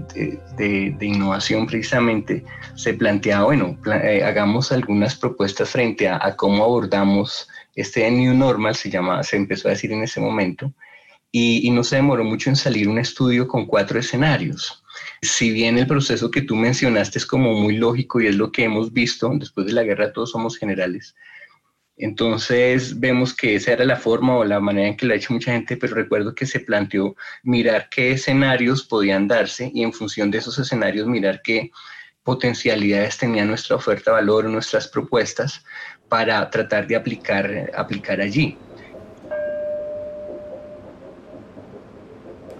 de, 0.57 1.05
innovación 1.05 1.67
precisamente 1.67 2.43
se 2.75 2.93
planteaba, 2.93 3.45
bueno, 3.45 3.77
eh, 4.03 4.23
hagamos 4.23 4.71
algunas 4.71 5.15
propuestas 5.15 5.69
frente 5.69 6.07
a, 6.07 6.35
cómo 6.35 6.63
abordamos 6.63 7.47
este 7.75 8.09
New 8.11 8.33
Normal, 8.33 8.75
se, 8.75 8.89
llama, 8.89 9.23
se 9.23 9.37
empezó 9.37 9.67
a 9.67 9.71
decir 9.71 9.91
en 9.91 10.03
ese 10.03 10.19
momento, 10.19 10.71
y, 11.31 11.65
y, 11.65 11.71
no 11.71 11.83
se 11.83 11.95
demoró 11.95 12.25
mucho 12.25 12.49
en 12.49 12.57
salir 12.57 12.89
un 12.89 12.99
estudio 12.99 13.47
con 13.47 13.65
cuatro 13.65 13.99
escenarios. 13.99 14.83
Si 15.21 15.51
bien 15.51 15.77
el 15.77 15.87
proceso 15.87 16.29
que 16.29 16.41
tú 16.41 16.57
mencionaste 16.57 17.19
es 17.19 17.25
como 17.25 17.53
muy 17.53 17.77
lógico 17.77 18.19
y 18.19 18.27
es 18.27 18.35
lo 18.35 18.51
que 18.51 18.65
hemos 18.65 18.91
visto, 18.91 19.31
después 19.35 19.65
de 19.65 19.73
la 19.73 19.83
guerra 19.83 20.11
todos 20.11 20.31
somos 20.31 20.57
generales, 20.57 21.15
entonces 22.05 22.99
vemos 22.99 23.33
que 23.35 23.55
esa 23.55 23.73
era 23.73 23.85
la 23.85 23.95
forma 23.95 24.35
o 24.35 24.43
la 24.43 24.59
manera 24.59 24.87
en 24.87 24.97
que 24.97 25.05
lo 25.05 25.13
ha 25.13 25.17
hecho 25.17 25.33
mucha 25.33 25.51
gente, 25.51 25.77
pero 25.77 25.93
recuerdo 25.93 26.33
que 26.33 26.47
se 26.47 26.59
planteó 26.59 27.15
mirar 27.43 27.89
qué 27.89 28.11
escenarios 28.11 28.83
podían 28.83 29.27
darse 29.27 29.71
y 29.73 29.83
en 29.83 29.93
función 29.93 30.31
de 30.31 30.39
esos 30.39 30.57
escenarios 30.57 31.05
mirar 31.07 31.41
qué 31.43 31.71
potencialidades 32.23 33.19
tenía 33.19 33.45
nuestra 33.45 33.75
oferta 33.75 34.11
de 34.11 34.15
valor 34.15 34.47
o 34.47 34.49
nuestras 34.49 34.87
propuestas 34.87 35.63
para 36.09 36.49
tratar 36.49 36.87
de 36.87 36.95
aplicar, 36.95 37.71
aplicar 37.75 38.19
allí. 38.19 38.57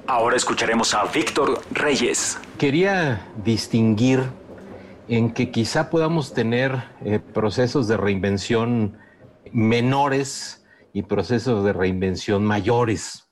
Ahora 0.06 0.36
escucharemos 0.36 0.94
a 0.94 1.06
Víctor 1.06 1.62
Reyes. 1.72 2.38
Quería 2.60 3.26
distinguir 3.44 4.22
en 5.08 5.32
que 5.34 5.50
quizá 5.52 5.90
podamos 5.90 6.34
tener 6.34 6.84
eh, 7.04 7.20
procesos 7.20 7.88
de 7.88 7.98
reinvención 7.98 8.98
menores 9.54 10.66
y 10.94 11.04
procesos 11.04 11.64
de 11.64 11.74
reinvención 11.74 12.46
mayores, 12.46 13.30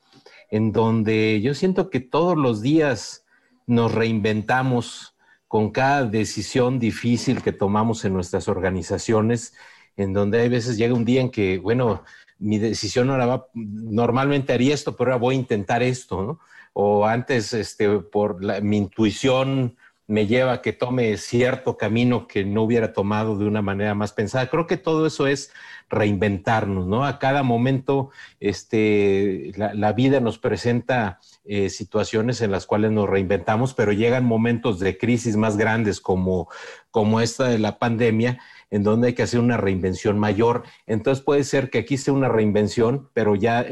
en 0.49 0.71
donde 0.71 1.41
yo 1.41 1.53
siento 1.53 1.89
que 1.89 1.99
todos 1.99 2.37
los 2.37 2.61
días 2.61 3.25
nos 3.67 3.93
reinventamos 3.93 5.15
con 5.47 5.71
cada 5.71 6.05
decisión 6.05 6.79
difícil 6.79 7.41
que 7.41 7.51
tomamos 7.51 8.05
en 8.05 8.13
nuestras 8.13 8.47
organizaciones, 8.47 9.53
en 9.97 10.13
donde 10.13 10.41
hay 10.41 10.49
veces 10.49 10.77
llega 10.77 10.93
un 10.93 11.05
día 11.05 11.21
en 11.21 11.31
que, 11.31 11.57
bueno, 11.57 12.03
mi 12.37 12.57
decisión 12.57 13.09
ahora 13.09 13.25
va, 13.25 13.47
normalmente 13.53 14.53
haría 14.53 14.73
esto, 14.73 14.95
pero 14.95 15.11
ahora 15.11 15.21
voy 15.21 15.35
a 15.35 15.39
intentar 15.39 15.83
esto, 15.83 16.23
¿no? 16.23 16.39
O 16.73 17.05
antes, 17.05 17.53
este, 17.53 17.99
por 17.99 18.39
mi 18.61 18.77
intuición 18.77 19.75
me 20.09 20.25
lleva 20.25 20.53
a 20.53 20.61
que 20.63 20.73
tome 20.73 21.17
cierto 21.17 21.77
camino 21.77 22.27
que 22.27 22.43
no 22.43 22.63
hubiera 22.63 22.93
tomado 22.93 23.37
de 23.37 23.45
una 23.45 23.61
manera 23.61 23.93
más 23.93 24.11
pensada. 24.11 24.49
Creo 24.49 24.65
que 24.65 24.75
todo 24.75 25.05
eso 25.05 25.27
es 25.27 25.53
reinventarnos, 25.87 26.87
¿no? 26.87 27.05
A 27.05 27.19
cada 27.19 27.43
momento, 27.43 28.09
este, 28.39 29.51
la, 29.55 29.93
vida 29.93 30.19
nos 30.19 30.39
presenta 30.39 31.19
eh, 31.45 31.69
situaciones 31.69 32.41
en 32.41 32.49
las 32.49 32.65
cuales 32.65 32.91
nos 32.91 33.07
reinventamos, 33.07 33.75
pero 33.75 33.91
llegan 33.91 34.25
momentos 34.25 34.79
de 34.79 34.97
crisis 34.97 35.35
más 35.35 35.57
grandes 35.57 36.01
como, 36.01 36.49
como 36.89 37.21
esta 37.21 37.47
de 37.47 37.59
la 37.59 37.77
pandemia, 37.77 38.39
en 38.71 38.81
donde 38.81 39.09
hay 39.09 39.13
que 39.13 39.23
hacer 39.23 39.39
una 39.39 39.57
reinvención 39.57 40.17
mayor. 40.17 40.63
Entonces 40.87 41.23
puede 41.23 41.43
ser 41.43 41.69
que 41.69 41.77
aquí 41.77 41.97
sea 41.97 42.15
una 42.15 42.29
reinvención, 42.29 43.09
pero 43.13 43.35
ya 43.35 43.63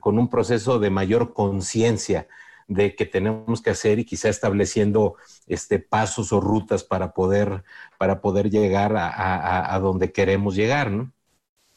con 0.00 0.18
un 0.18 0.28
proceso 0.28 0.78
de 0.78 0.90
mayor 0.90 1.32
conciencia 1.32 2.28
de 2.68 2.94
que 2.94 3.06
tenemos 3.06 3.62
que 3.62 3.70
hacer 3.70 3.98
y 3.98 4.04
quizá 4.04 4.28
estableciendo 4.28 5.16
este, 5.46 5.78
pasos 5.78 6.32
o 6.32 6.40
rutas 6.40 6.84
para 6.84 7.12
poder, 7.12 7.64
para 7.98 8.20
poder 8.20 8.50
llegar 8.50 8.94
a, 8.96 9.78
donde 9.80 10.12
queremos 10.12 10.54
llegar, 10.54 10.90
¿no? 10.90 11.12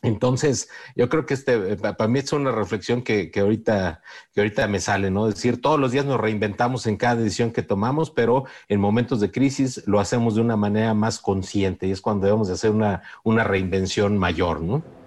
Entonces, 0.03 0.69
yo 0.95 1.09
creo 1.09 1.27
que 1.27 1.35
este, 1.35 1.77
para 1.77 2.07
mí 2.07 2.19
es 2.19 2.33
una 2.33 2.51
reflexión 2.51 3.03
que, 3.03 3.31
ahorita, 3.35 4.01
que 4.33 4.41
ahorita 4.41 4.67
me 4.67 4.79
sale, 4.79 5.11
¿no? 5.11 5.27
Es 5.27 5.35
decir, 5.35 5.61
todos 5.61 5.79
los 5.79 5.91
días 5.91 6.05
nos 6.05 6.19
reinventamos 6.19 6.87
en 6.87 6.97
cada 6.97 7.15
decisión 7.17 7.51
que 7.51 7.61
tomamos, 7.61 8.09
pero 8.09 8.45
en 8.67 8.79
momentos 8.79 9.19
de 9.19 9.31
crisis 9.31 9.83
lo 9.85 9.99
hacemos 9.99 10.35
de 10.35 10.41
una 10.41 10.57
manera 10.57 10.95
más 10.95 11.19
consciente 11.19 11.87
y 11.87 11.91
es 11.91 12.01
cuando 12.01 12.25
debemos 12.25 12.47
de 12.47 12.55
hacer 12.55 12.71
una, 12.71 13.03
una 13.23 13.43
reinvención 13.43 14.17
mayor, 14.17 14.61
¿no? 14.61 15.00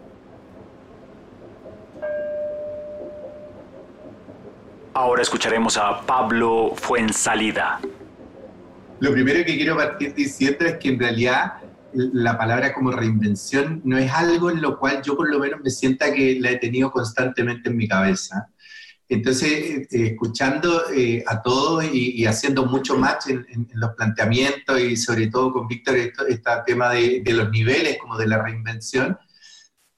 Ahora 4.96 5.22
escucharemos 5.22 5.76
a 5.76 6.02
Pablo 6.06 6.72
Fuensalida. 6.76 7.80
Lo 9.00 9.12
primero 9.12 9.44
que 9.44 9.56
quiero 9.56 9.76
partir 9.76 10.14
diciendo 10.14 10.64
es 10.66 10.76
que 10.76 10.90
en 10.90 11.00
realidad 11.00 11.54
la 11.92 12.38
palabra 12.38 12.72
como 12.72 12.92
reinvención 12.92 13.80
no 13.84 13.98
es 13.98 14.12
algo 14.12 14.50
en 14.50 14.62
lo 14.62 14.78
cual 14.78 15.02
yo 15.02 15.16
por 15.16 15.28
lo 15.28 15.40
menos 15.40 15.60
me 15.64 15.70
sienta 15.70 16.12
que 16.12 16.38
la 16.40 16.52
he 16.52 16.58
tenido 16.58 16.92
constantemente 16.92 17.70
en 17.70 17.76
mi 17.76 17.88
cabeza. 17.88 18.48
Entonces, 19.08 19.50
eh, 19.50 19.86
escuchando 19.90 20.88
eh, 20.92 21.24
a 21.26 21.42
todos 21.42 21.84
y, 21.92 22.24
haciendo 22.24 22.64
mucho 22.64 22.96
match 22.96 23.26
en, 23.30 23.68
los 23.74 23.94
planteamientos 23.96 24.80
y 24.80 24.96
sobre 24.96 25.26
todo 25.26 25.52
con 25.52 25.66
Víctor, 25.66 25.96
este 25.96 26.50
tema 26.64 26.90
de, 26.90 27.20
los 27.26 27.50
niveles 27.50 27.98
como 27.98 28.16
de 28.16 28.28
la 28.28 28.40
reinvención, 28.40 29.18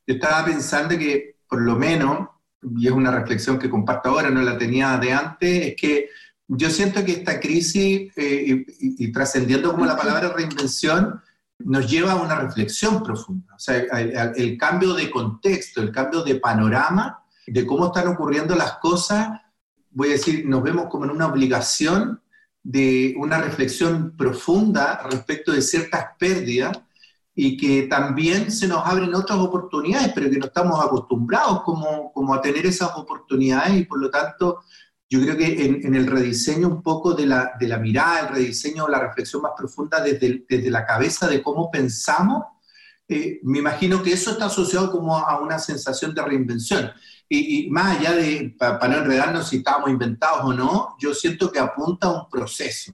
yo 0.07 0.15
estaba 0.15 0.47
pensando 0.47 0.97
que 0.97 1.37
por 1.47 1.61
lo 1.61 1.77
menos 1.77 2.29
y 2.63 2.87
es 2.87 2.93
una 2.93 3.11
reflexión 3.11 3.59
que 3.59 3.71
comparto 3.71 4.09
ahora, 4.09 4.31
no 4.31 4.43
la 4.43 4.59
tenía 4.59 4.97
de 4.99 5.13
antes, 5.13 5.67
es 5.67 5.77
que 5.77 6.09
yo 6.49 6.71
siento 6.71 7.05
que 7.05 7.13
esta 7.13 7.41
crisis, 7.41 8.13
eh, 8.17 8.65
y, 8.79 9.13
trascendiendo 9.13 9.73
como 9.73 9.85
la 9.85 9.97
palabra 9.97 10.33
reinvención, 10.33 11.21
nos 11.59 11.91
lleva 11.91 12.13
a 12.13 12.23
una 12.23 12.37
reflexión 12.37 13.03
profunda. 13.03 13.55
O 13.55 13.59
sea, 13.59 13.79
el, 13.79 14.57
cambio 14.57 14.95
de 14.95 15.11
contexto, 15.11 15.83
el 15.83 15.91
cambio 15.91 16.23
de 16.23 16.37
panorama, 16.37 17.25
de 17.47 17.67
cómo 17.67 17.87
están 17.87 18.09
ocurriendo 18.09 18.55
las 18.55 18.75
cosas, 18.75 19.41
voy 19.91 20.09
a 20.09 20.13
decir, 20.13 20.47
nos 20.47 20.63
vemos 20.63 20.87
como 20.89 21.05
en 21.05 21.11
una 21.11 21.27
obligación 21.27 22.21
de 22.63 23.15
una 23.17 23.39
reflexión 23.39 24.17
profunda 24.17 25.01
respecto 25.11 25.53
de 25.53 25.63
ciertas 25.63 26.07
pérdidas 26.19 26.79
y 27.39 27.59
que 27.59 27.83
también 27.83 28.51
se 28.51 28.67
nos 28.67 28.85
abren 28.87 29.15
otras 29.15 29.39
oportunidades, 29.39 30.11
pero 30.15 30.31
que 30.31 30.39
no 30.39 30.47
estamos 30.47 30.83
acostumbrados 30.83 31.63
como, 31.63 32.11
como 32.13 32.35
a 32.35 32.41
tener 32.41 32.65
esas 32.65 32.97
oportunidades 32.97 33.77
y 33.77 33.85
por 33.85 34.01
lo 34.01 34.11
tanto 34.11 34.63
yo 35.09 35.21
creo 35.21 35.37
que 35.37 35.67
en, 35.67 35.95
el 35.95 36.07
rediseño 36.07 36.67
un 36.67 36.83
poco 36.83 37.13
de 37.13 37.27
la, 37.27 37.53
de 37.61 37.69
la, 37.69 37.79
mirada, 37.79 38.21
el 38.21 38.29
rediseño, 38.29 38.89
la 38.89 38.99
reflexión 38.99 39.43
más 39.43 39.53
profunda 39.57 40.01
desde, 40.01 40.45
desde 40.49 40.71
la 40.71 40.85
cabeza 40.85 41.29
de 41.29 41.43
cómo 41.43 41.71
pensamos, 41.71 42.45
eh, 43.07 43.39
me 43.45 43.59
imagino 43.59 44.03
que 44.03 44.15
eso 44.15 44.33
está 44.33 44.47
asociado 44.47 44.91
como 44.91 45.17
a 45.17 45.39
una 45.41 45.59
sensación 45.59 46.15
de 46.15 46.23
reinvención. 46.23 46.91
Y, 47.29 47.69
más 47.71 47.99
allá 47.99 48.13
de, 48.13 48.57
para, 48.59 48.89
no 48.89 48.99
enredarnos 48.99 49.49
si 49.49 49.59
estábamos 49.59 49.91
inventados 49.91 50.41
o 50.43 50.53
no, 50.53 50.97
yo 50.99 51.13
siento 51.13 51.53
que 51.53 51.59
apunta 51.59 52.09
a 52.09 52.23
un 52.23 52.29
proceso. 52.31 52.93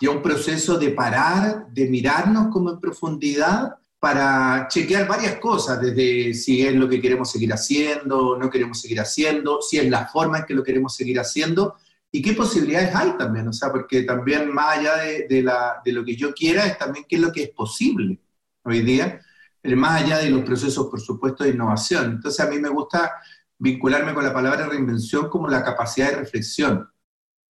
Y 0.00 0.06
a 0.06 0.10
un 0.10 0.22
proceso 0.22 0.78
de 0.78 0.90
parar, 0.90 1.68
de 1.70 1.88
mirarnos 1.88 2.48
como 2.48 2.70
en 2.70 2.80
profundidad 2.80 3.76
para 3.98 4.68
chequear 4.68 5.08
varias 5.08 5.36
cosas, 5.36 5.80
desde 5.80 6.34
si 6.34 6.66
es 6.66 6.74
lo 6.74 6.88
que 6.88 7.00
queremos 7.00 7.30
seguir 7.30 7.52
haciendo, 7.52 8.36
no 8.38 8.50
queremos 8.50 8.80
seguir 8.80 9.00
haciendo, 9.00 9.60
si 9.62 9.78
es 9.78 9.88
la 9.90 10.06
forma 10.06 10.38
en 10.38 10.44
que 10.44 10.54
lo 10.54 10.62
queremos 10.62 10.94
seguir 10.94 11.18
haciendo 11.18 11.76
y 12.12 12.22
qué 12.22 12.32
posibilidades 12.34 12.94
hay 12.94 13.16
también, 13.18 13.48
o 13.48 13.52
sea, 13.52 13.72
porque 13.72 14.02
también 14.02 14.52
más 14.52 14.78
allá 14.78 14.96
de, 14.96 15.92
lo 15.92 16.04
que 16.04 16.16
yo 16.16 16.32
quiera 16.32 16.66
es 16.66 16.78
también 16.78 17.04
qué 17.08 17.16
es 17.16 17.22
lo 17.22 17.32
que 17.32 17.44
es 17.44 17.50
posible 17.50 18.20
hoy 18.62 18.80
día, 18.82 19.20
más 19.64 20.02
allá 20.02 20.18
de 20.18 20.30
los 20.30 20.42
procesos, 20.42 20.86
por 20.86 21.00
supuesto, 21.00 21.44
de 21.44 21.50
innovación. 21.50 22.12
Entonces 22.12 22.38
a 22.40 22.48
mí 22.48 22.58
me 22.58 22.68
gusta 22.68 23.12
vincularme 23.58 24.14
con 24.14 24.24
la 24.24 24.32
palabra 24.32 24.66
reinvención 24.66 25.28
como 25.28 25.48
la 25.48 25.64
capacidad 25.64 26.10
de 26.10 26.16
reflexión 26.16 26.88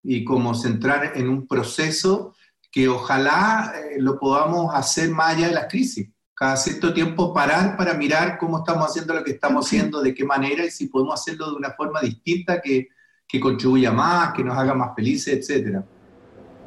y 0.09 0.23
como 0.23 0.55
centrar 0.55 1.11
en 1.17 1.27
un 1.27 1.45
proceso 1.45 2.33
que 2.71 2.87
ojalá 2.87 3.73
eh, 3.75 3.97
lo 3.99 4.17
podamos 4.17 4.73
hacer 4.73 5.09
más 5.09 5.35
allá 5.35 5.47
de 5.47 5.53
las 5.53 5.67
crisis. 5.67 6.09
Cada 6.33 6.55
cierto 6.55 6.93
tiempo 6.93 7.33
parar 7.33 7.75
para 7.75 7.93
mirar 7.93 8.37
cómo 8.37 8.59
estamos 8.59 8.89
haciendo 8.89 9.13
lo 9.13 9.21
que 9.21 9.31
estamos 9.31 9.65
haciendo, 9.65 10.01
de 10.01 10.13
qué 10.13 10.23
manera 10.23 10.63
y 10.63 10.71
si 10.71 10.87
podemos 10.87 11.19
hacerlo 11.19 11.49
de 11.51 11.57
una 11.57 11.71
forma 11.71 11.99
distinta 11.99 12.61
que, 12.61 12.87
que 13.27 13.37
contribuya 13.37 13.91
más, 13.91 14.31
que 14.31 14.45
nos 14.45 14.57
haga 14.57 14.73
más 14.73 14.95
felices, 14.95 15.49
etc. 15.49 15.81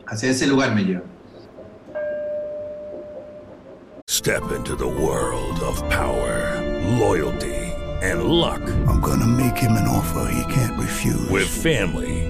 Hacia 0.06 0.30
ese 0.30 0.46
lugar 0.46 0.74
me 0.74 0.84
lleva. 0.84 1.04
Step 4.06 4.42
into 4.54 4.76
the 4.76 4.84
world 4.84 5.60
of 5.60 5.80
power, 5.88 6.60
loyalty. 6.98 7.60
and 8.02 8.24
luck. 8.24 8.62
I'm 8.86 9.00
gonna 9.00 9.26
make 9.26 9.56
him 9.56 9.72
an 9.72 9.86
offer 9.86 10.32
he 10.32 10.52
can't 10.52 10.78
refuse. 10.78 11.28
With 11.28 11.48
family, 11.48 12.29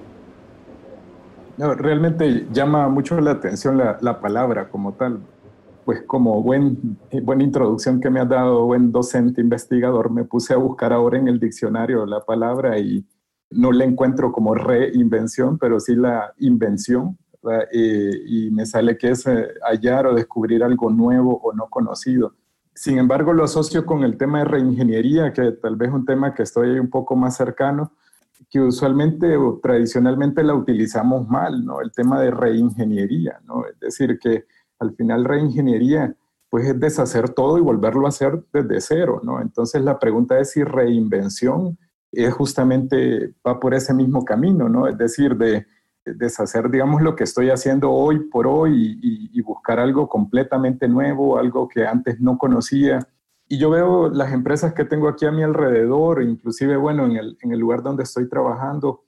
Realmente 1.77 2.47
llama 2.51 2.89
mucho 2.89 3.19
la 3.21 3.31
atención 3.31 3.77
la, 3.77 3.97
la 4.01 4.19
palabra 4.19 4.69
como 4.69 4.93
tal. 4.93 5.19
Pues 5.85 6.01
como 6.07 6.41
buen, 6.41 6.97
buena 7.23 7.43
introducción 7.43 7.99
que 7.99 8.09
me 8.09 8.19
ha 8.19 8.25
dado 8.25 8.65
buen 8.65 8.91
docente 8.91 9.41
investigador, 9.41 10.11
me 10.11 10.23
puse 10.23 10.53
a 10.53 10.57
buscar 10.57 10.93
ahora 10.93 11.17
en 11.17 11.27
el 11.27 11.39
diccionario 11.39 12.05
la 12.05 12.21
palabra 12.21 12.77
y 12.79 13.05
no 13.51 13.71
le 13.71 13.85
encuentro 13.85 14.31
como 14.31 14.55
reinvención, 14.55 15.57
pero 15.57 15.79
sí 15.79 15.95
la 15.95 16.33
invención, 16.37 17.17
eh, 17.71 18.11
y 18.25 18.51
me 18.51 18.65
sale 18.65 18.97
que 18.97 19.09
es 19.09 19.25
eh, 19.27 19.47
hallar 19.63 20.07
o 20.07 20.13
descubrir 20.13 20.63
algo 20.63 20.89
nuevo 20.89 21.39
o 21.43 21.53
no 21.53 21.67
conocido. 21.67 22.33
Sin 22.73 22.97
embargo, 22.97 23.33
lo 23.33 23.43
asocio 23.43 23.85
con 23.85 24.03
el 24.03 24.17
tema 24.17 24.39
de 24.39 24.45
reingeniería, 24.45 25.33
que 25.33 25.51
tal 25.51 25.75
vez 25.75 25.89
es 25.89 25.95
un 25.95 26.05
tema 26.05 26.33
que 26.33 26.43
estoy 26.43 26.79
un 26.79 26.89
poco 26.89 27.15
más 27.15 27.35
cercano, 27.35 27.91
que 28.49 28.59
usualmente 28.59 29.37
o 29.37 29.59
tradicionalmente 29.61 30.43
la 30.43 30.53
utilizamos 30.53 31.27
mal, 31.27 31.65
¿no? 31.65 31.81
El 31.81 31.91
tema 31.91 32.19
de 32.19 32.31
reingeniería, 32.31 33.39
¿no? 33.45 33.65
Es 33.65 33.79
decir, 33.79 34.19
que 34.19 34.45
al 34.79 34.95
final 34.95 35.25
reingeniería 35.25 36.15
pues 36.49 36.67
es 36.67 36.79
deshacer 36.79 37.29
todo 37.29 37.57
y 37.57 37.61
volverlo 37.61 38.05
a 38.05 38.09
hacer 38.09 38.43
desde 38.51 38.81
cero, 38.81 39.21
¿no? 39.23 39.41
Entonces 39.41 39.81
la 39.81 39.97
pregunta 39.97 40.37
es 40.37 40.51
si 40.51 40.63
reinvención 40.63 41.77
es 42.11 42.33
justamente, 42.33 43.33
va 43.47 43.59
por 43.59 43.73
ese 43.73 43.93
mismo 43.93 44.25
camino, 44.25 44.67
¿no? 44.67 44.87
Es 44.87 44.97
decir, 44.97 45.37
de 45.37 45.65
deshacer, 46.05 46.69
digamos, 46.69 47.01
lo 47.01 47.15
que 47.15 47.23
estoy 47.23 47.49
haciendo 47.49 47.91
hoy 47.91 48.19
por 48.29 48.47
hoy 48.47 48.99
y, 49.01 49.41
buscar 49.41 49.79
algo 49.79 50.07
completamente 50.07 50.87
nuevo, 50.87 51.37
algo 51.37 51.67
que 51.67 51.85
antes 51.85 52.19
no 52.19 52.37
conocía. 52.37 52.99
Y 53.51 53.57
yo 53.57 53.69
veo 53.69 54.07
las 54.07 54.31
empresas 54.31 54.73
que 54.73 54.85
tengo 54.85 55.09
aquí 55.09 55.25
a 55.25 55.31
mi 55.33 55.43
alrededor, 55.43 56.23
inclusive, 56.23 56.77
bueno, 56.77 57.05
en 57.05 57.17
el, 57.17 57.37
en 57.41 57.51
el 57.51 57.59
lugar 57.59 57.83
donde 57.83 58.03
estoy 58.03 58.29
trabajando, 58.29 59.03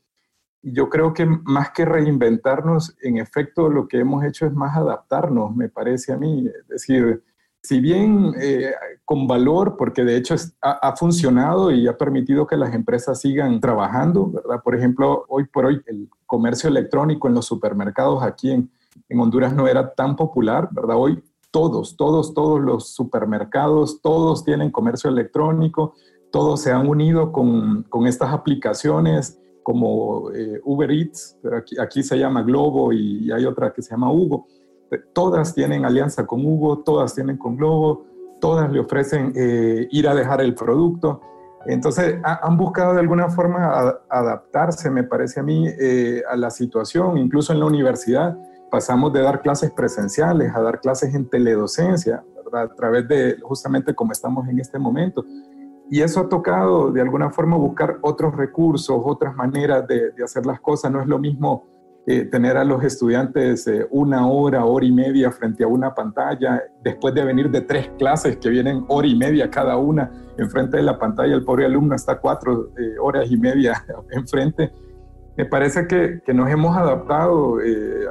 yo 0.62 0.90
creo 0.90 1.14
que 1.14 1.26
más 1.26 1.72
que 1.72 1.86
reinventarnos, 1.86 2.94
en 3.02 3.20
efecto, 3.20 3.70
lo 3.70 3.88
que 3.88 4.00
hemos 4.00 4.26
hecho 4.26 4.46
es 4.46 4.52
más 4.52 4.76
adaptarnos, 4.76 5.56
me 5.56 5.70
parece 5.70 6.12
a 6.12 6.18
mí. 6.18 6.46
Es 6.46 6.68
decir, 6.68 7.24
si 7.62 7.80
bien 7.80 8.34
eh, 8.38 8.74
con 9.06 9.28
valor, 9.28 9.78
porque 9.78 10.04
de 10.04 10.18
hecho 10.18 10.36
ha, 10.60 10.94
funcionado 10.98 11.72
y 11.72 11.88
ha 11.88 11.98
permitido 11.98 12.46
que 12.46 12.58
las 12.58 12.76
empresas 12.76 13.22
sigan 13.22 13.62
trabajando, 13.62 14.30
¿verdad? 14.30 14.62
Por 14.62 14.76
ejemplo, 14.76 15.24
hoy 15.30 15.46
por 15.46 15.68
hoy 15.68 15.82
el 15.86 16.10
comercio 16.26 16.70
electrónico 16.70 17.30
en 17.30 17.36
los 17.36 17.46
supermercados 17.46 18.22
aquí 18.22 18.52
en, 18.52 18.70
en 19.08 19.20
Honduras 19.22 19.56
no 19.56 19.70
era 19.70 19.94
tan 19.94 20.18
popular, 20.18 20.68
¿verdad? 20.74 20.98
Hoy 20.98 21.24
todos, 21.54 21.96
todos, 21.96 22.34
todos 22.34 22.60
los 22.60 22.90
supermercados, 22.90 24.02
todos 24.02 24.44
tienen 24.44 24.72
comercio 24.72 25.10
electrónico, 25.10 25.94
todos 26.32 26.62
se 26.62 26.72
han 26.72 26.90
unido 26.90 27.32
con, 27.32 27.84
con 27.84 28.08
estas 28.08 28.34
aplicaciones 28.34 29.40
como 29.62 30.32
eh, 30.32 30.60
Uber 30.66 30.92
Eats, 30.92 31.38
pero 31.42 31.58
aquí, 31.58 31.80
aquí, 31.80 32.04
se 32.04 32.18
llama 32.18 32.42
Globo 32.42 32.92
y 32.92 33.32
hay 33.32 33.46
otra 33.46 33.72
que 33.72 33.82
se 33.82 33.92
llama 33.92 34.12
Hugo 34.12 34.48
todas 35.14 35.54
tienen 35.54 35.86
alianza 35.86 36.26
con 36.26 36.46
Hugo, 36.46 36.80
todas 36.80 37.16
tienen 37.16 37.38
con 37.38 37.58
Globo, 37.58 38.06
todas 38.40 38.72
le 38.72 38.80
ofrecen 38.80 39.34
eh, 39.36 39.88
ir 39.92 40.08
a 40.08 40.16
dejar 40.16 40.42
el 40.42 40.54
producto. 40.54 41.22
Entonces, 41.66 42.18
han 42.24 42.58
buscado 42.58 42.94
de 42.94 43.00
alguna 43.00 43.30
forma 43.30 44.02
adaptarse, 44.10 44.90
me 44.90 45.04
parece 45.04 45.40
a 45.40 45.44
mí, 45.44 45.66
eh, 45.68 46.22
a 46.30 46.36
la 46.36 46.50
situación. 46.50 47.18
Incluso 47.18 47.54
en 47.54 47.60
la 47.60 47.66
universidad 47.66 48.38
pasamos 48.74 49.14
de 49.14 49.22
dar 49.22 49.40
clases 49.44 49.70
presenciales 49.70 50.52
a 50.56 50.60
dar 50.60 50.82
clases 50.82 51.14
en 51.14 51.30
teledocencia, 51.30 52.24
a 52.52 52.68
través 52.70 53.08
de 53.08 53.38
justamente 53.44 53.94
como 53.94 54.12
estamos 54.12 54.48
en 54.48 54.60
este 54.60 54.80
momento. 54.80 55.24
Y 55.92 56.02
eso 56.02 56.22
ha 56.22 56.28
tocado 56.28 56.92
de 56.92 57.00
alguna 57.00 57.30
forma 57.30 57.56
buscar 57.56 58.00
otros 58.02 58.36
recursos, 58.36 59.00
otras 59.06 59.36
maneras 59.36 59.88
de, 59.88 60.10
de 60.14 60.24
hacer 60.24 60.48
las 60.48 60.60
cosas. 60.60 60.92
No 60.92 61.00
es 61.00 61.06
lo 61.06 61.20
mismo 61.20 61.68
eh, 62.08 62.26
tener 62.26 62.58
a 62.58 62.64
los 62.64 62.84
estudiantes 62.84 63.68
eh, 63.68 63.86
una 63.92 64.28
hora, 64.28 64.66
hora 64.66 64.86
y 64.86 64.92
media 64.92 65.32
frente 65.32 65.64
a 65.64 65.68
una 65.68 65.94
pantalla, 65.94 66.64
después 66.84 67.14
de 67.14 67.24
venir 67.24 67.52
de 67.52 67.62
tres 67.62 67.92
clases 68.00 68.38
que 68.38 68.50
vienen 68.50 68.86
hora 68.88 69.06
y 69.08 69.16
media 69.16 69.52
cada 69.52 69.78
una 69.78 70.10
enfrente 70.40 70.78
de 70.78 70.84
la 70.84 70.98
pantalla, 70.98 71.36
el 71.36 71.46
pobre 71.46 71.66
alumno 71.66 71.94
está 71.94 72.20
cuatro 72.20 72.72
eh, 72.76 72.96
horas 73.00 73.30
y 73.30 73.38
media 73.38 73.86
enfrente. 74.10 74.72
Me 75.36 75.46
parece 75.46 75.88
que, 75.88 76.22
que 76.26 76.34
nos 76.34 76.50
hemos 76.50 76.78
adaptado, 76.78 77.58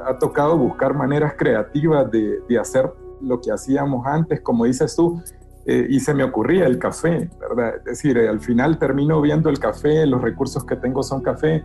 ha 0.05 0.17
tocado 0.19 0.57
buscar 0.57 0.93
maneras 0.93 1.33
creativas 1.37 2.11
de, 2.11 2.39
de, 2.49 2.59
hacer 2.59 2.91
lo 3.21 3.39
que 3.39 3.51
hacíamos 3.51 4.05
antes, 4.05 4.41
como 4.41 4.65
dices 4.65 4.95
tú, 4.95 5.21
y 5.65 6.01
se 6.01 6.13
me 6.13 6.25
ocurría 6.25 6.65
el 6.65 6.77
café, 6.77 7.29
¿verdad? 7.39 7.77
Es 7.77 7.83
decir, 7.85 8.17
al 8.17 8.41
final 8.41 8.77
termino 8.77 9.21
viendo 9.21 9.49
el 9.49 9.59
café, 9.59 10.05
los 10.05 10.21
recursos 10.21 10.65
que 10.65 10.75
tengo 10.75 11.01
son 11.01 11.21
café, 11.21 11.63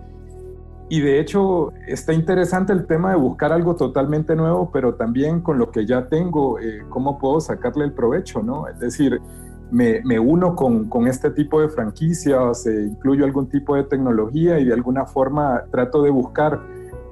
y 0.91 1.01
de 1.01 1.21
hecho 1.21 1.73
está 1.87 2.15
interesante 2.15 2.73
el 2.73 2.87
tema 2.87 3.11
de 3.11 3.17
buscar 3.17 3.53
algo 3.53 3.77
totalmente 3.77 4.35
nuevo, 4.35 4.71
pero 4.73 4.95
también 4.95 5.43
con 5.43 5.59
lo 5.59 5.71
que 5.71 5.85
ya 5.85 6.07
tengo, 6.07 6.59
eh, 6.59 6.83
cómo 6.89 7.19
puedo 7.19 7.41
sacarle 7.41 7.85
el 7.85 7.93
provecho, 7.93 8.43
¿no? 8.43 8.67
Es 8.69 8.79
decir, 8.79 9.21
me, 9.71 10.19
uno 10.19 10.55
con, 10.55 10.89
con, 10.89 11.07
este 11.07 11.31
tipo 11.31 11.61
de 11.61 11.69
franquicias, 11.69 12.67
eh, 12.67 12.85
incluyo 12.91 13.25
algún 13.25 13.49
tipo 13.49 13.77
de 13.77 13.85
tecnología 13.85 14.59
y 14.59 14.65
de 14.65 14.75
alguna 14.75 15.07
forma 15.07 15.65
trato 15.71 16.03
de 16.03 16.11
buscar, 16.11 16.61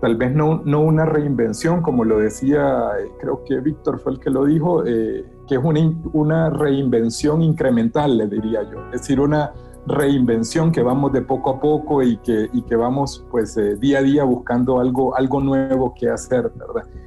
tal 0.01 0.17
vez 0.17 0.35
no, 0.35 0.63
no 0.65 0.81
una 0.81 1.05
reinvención, 1.05 1.83
como 1.83 2.05
lo 2.05 2.19
decía, 2.19 2.91
eh, 3.01 3.09
creo 3.21 3.45
que 3.45 3.61
Víctor 3.61 3.99
fue 3.99 4.13
el 4.13 4.21
que 4.21 4.31
lo 4.31 4.45
dijo, 4.45 4.83
que 4.85 5.55
es 5.55 5.61
una, 5.63 5.81
una 6.13 6.51
reinvención 6.51 7.43
incremental, 7.43 8.17
le 8.17 8.27
diría 8.27 8.63
yo, 8.63 8.85
es 8.87 9.01
decir, 9.03 9.21
una 9.21 9.53
reinvención 9.87 10.73
que 10.73 10.83
vamos 10.83 11.13
de 11.13 11.23
poco 11.23 11.51
a 11.51 11.61
poco 11.61 12.03
y 12.03 12.17
que, 12.19 12.51
y 12.53 12.63
que 12.63 12.77
vamos 12.77 13.25
pues 13.31 13.57
eh, 13.57 13.77
día 13.77 13.99
a 13.99 14.03
día 14.03 14.25
buscando 14.25 14.81
algo, 14.81 15.17
algo 15.17 15.41
nuevo 15.41 15.95
que 15.95 16.09
hacer. 16.11 16.51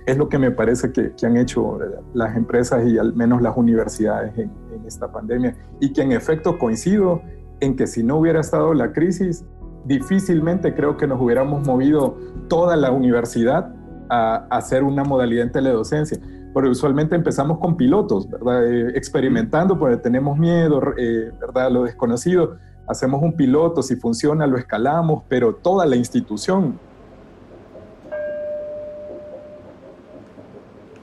Es 0.06 0.18
lo 0.18 0.30
que 0.30 0.40
me 0.40 0.52
parece 0.52 0.92
que, 0.92 1.14
que 1.14 1.26
han 1.26 1.38
hecho 1.38 1.82
eh, 1.84 2.00
las 2.14 2.36
empresas 2.36 2.88
y 2.88 2.98
al 2.98 3.14
menos 3.14 3.42
las 3.42 3.56
universidades 3.58 4.38
en, 4.38 4.52
esta 4.90 5.12
pandemia 5.12 5.56
y 5.80 5.94
que 5.94 6.02
en 6.02 6.12
efecto 6.12 6.58
coincido 6.58 7.22
en 7.62 7.76
que 7.76 7.88
si 7.88 8.04
no 8.04 8.18
hubiera 8.18 8.42
estado 8.42 8.74
la 8.74 8.92
crisis, 8.92 9.46
difícilmente 9.86 10.76
creo 10.76 10.98
que 10.98 11.08
nos 11.08 11.22
hubiéramos 11.22 11.66
movido 11.66 12.18
toda 12.48 12.76
la 12.76 12.92
universidad 12.92 13.74
a, 14.10 14.46
a 14.50 14.58
hacer 14.58 14.84
una 14.84 15.04
modalidad 15.04 15.46
en 15.46 15.52
teledocencia 15.52 16.20
porque 16.54 16.70
usualmente 16.70 17.16
empezamos 17.16 17.60
con 17.60 17.78
pilotos, 17.78 18.30
¿verdad? 18.30 18.66
Eh, 18.66 18.92
experimentando 18.96 19.78
porque 19.78 19.98
tenemos 19.98 20.38
miedo, 20.38 20.82
eh, 20.98 21.32
¿verdad? 21.40 21.72
Lo 21.72 21.84
desconocido. 21.84 22.58
Hacemos 22.88 23.22
un 23.22 23.34
piloto, 23.34 23.84
si 23.84 23.96
funciona 23.96 24.48
lo 24.48 24.58
escalamos, 24.58 25.24
pero 25.30 25.54
toda 25.56 25.86
la 25.86 25.96
institución. 25.96 26.80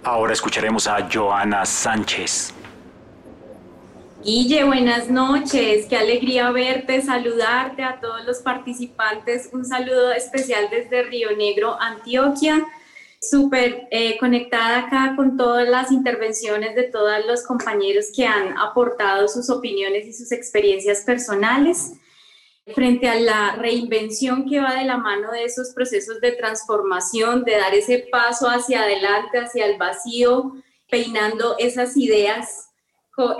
Ahora 0.02 0.32
escucharemos 0.32 0.86
a 0.88 1.08
Joana 1.12 1.64
Sánchez. 1.64 2.52
Guille, 4.26 4.64
buenas 4.64 5.08
noches. 5.08 5.86
Qué 5.86 5.96
alegría 5.96 6.50
verte, 6.50 7.00
saludarte 7.00 7.84
a 7.84 8.00
todos 8.00 8.24
los 8.24 8.38
participantes. 8.38 9.50
Un 9.52 9.64
saludo 9.64 10.10
especial 10.10 10.68
desde 10.68 11.04
Río 11.04 11.36
Negro, 11.36 11.80
Antioquia 11.80 12.66
súper 13.20 13.86
eh, 13.92 14.18
conectada 14.18 14.80
acá 14.80 15.14
con 15.14 15.36
todas 15.36 15.68
las 15.68 15.92
intervenciones 15.92 16.74
de 16.74 16.82
todos 16.82 17.24
los 17.24 17.44
compañeros 17.44 18.06
que 18.14 18.26
han 18.26 18.58
aportado 18.58 19.28
sus 19.28 19.48
opiniones 19.48 20.08
y 20.08 20.12
sus 20.12 20.32
experiencias 20.32 21.02
personales 21.02 21.92
frente 22.74 23.08
a 23.08 23.20
la 23.20 23.54
reinvención 23.54 24.48
que 24.48 24.58
va 24.58 24.74
de 24.74 24.86
la 24.86 24.96
mano 24.96 25.30
de 25.30 25.44
esos 25.44 25.70
procesos 25.70 26.20
de 26.20 26.32
transformación, 26.32 27.44
de 27.44 27.52
dar 27.52 27.74
ese 27.76 28.08
paso 28.10 28.48
hacia 28.48 28.82
adelante, 28.82 29.38
hacia 29.38 29.66
el 29.66 29.78
vacío, 29.78 30.56
peinando 30.90 31.54
esas 31.60 31.96
ideas 31.96 32.65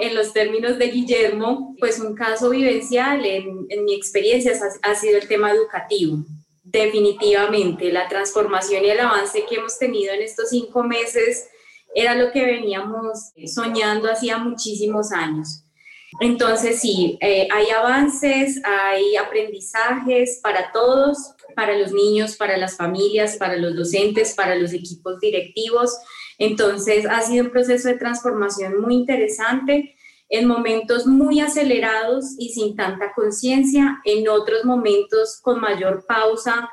en 0.01 0.15
los 0.15 0.33
términos 0.33 0.79
de 0.79 0.89
Guillermo, 0.89 1.75
pues 1.79 2.01
un 2.01 2.15
caso 2.15 2.51
vivencial 2.51 3.25
en, 3.27 3.67
mi 3.85 3.95
experiencia 3.95 4.53
ha 4.83 4.95
sido 4.95 5.19
el 5.19 5.29
tema 5.29 5.53
educativo. 5.53 6.19
Definitivamente, 6.65 7.93
la 7.93 8.09
transformación 8.09 8.85
y 8.85 8.89
el 8.89 9.01
avance 9.01 9.45
que 9.49 9.57
hemos 9.57 9.79
tenido 9.79 10.15
en 10.15 10.23
estos 10.23 10.51
cinco 10.51 10.83
meses 10.83 11.49
era 11.95 12.15
lo 12.15 12.33
que 12.33 12.45
veníamos 12.45 13.33
soñando 13.47 14.11
hacía 14.11 14.39
muchísimos 14.39 15.13
años. 15.13 15.63
Entonces, 16.21 16.81
sí, 16.81 17.19
eh, 17.21 17.47
hay 17.53 17.71
avances, 17.71 18.61
hay 18.65 19.17
aprendizajes 19.17 20.41
para 20.43 20.73
todos, 20.73 21.35
para 21.55 21.77
los 21.77 21.93
niños, 21.93 22.37
para 22.37 22.57
las 22.57 22.77
familias, 22.77 23.37
para 23.37 23.57
los 23.57 23.77
docentes, 23.77 24.35
para 24.35 24.57
los 24.57 24.73
equipos 24.73 25.21
directivos. 25.21 25.97
Entonces, 26.39 27.07
ha 27.07 27.23
sido 27.23 27.45
un 27.45 27.51
proceso 27.51 27.89
de 27.89 27.99
transformación 27.99 28.81
muy 28.81 28.95
interesante 28.95 29.95
en 30.29 30.47
momentos 30.47 31.07
muy 31.07 31.41
acelerados 31.41 32.35
y 32.39 32.51
sin 32.51 32.75
tanta 32.75 33.13
conciencia, 33.15 34.01
en 34.05 34.29
otros 34.29 34.65
momentos 34.65 35.41
con 35.41 35.61
mayor 35.61 36.05
pausa 36.07 36.69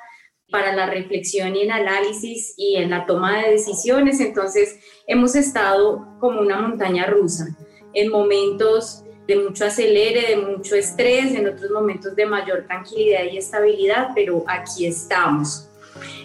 para 0.49 0.75
la 0.75 0.87
reflexión 0.87 1.55
y 1.55 1.61
el 1.61 1.71
análisis 1.71 2.53
y 2.57 2.75
en 2.75 2.89
la 2.89 3.05
toma 3.05 3.41
de 3.41 3.51
decisiones. 3.51 4.19
Entonces 4.19 4.79
hemos 5.07 5.35
estado 5.35 6.07
como 6.19 6.41
una 6.41 6.59
montaña 6.59 7.05
rusa, 7.05 7.47
en 7.93 8.09
momentos 8.09 9.03
de 9.27 9.37
mucho 9.37 9.65
acelere, 9.65 10.29
de 10.29 10.37
mucho 10.37 10.75
estrés, 10.75 11.33
en 11.33 11.47
otros 11.47 11.71
momentos 11.71 12.15
de 12.15 12.25
mayor 12.25 12.65
tranquilidad 12.65 13.23
y 13.31 13.37
estabilidad, 13.37 14.09
pero 14.13 14.43
aquí 14.47 14.85
estamos. 14.85 15.69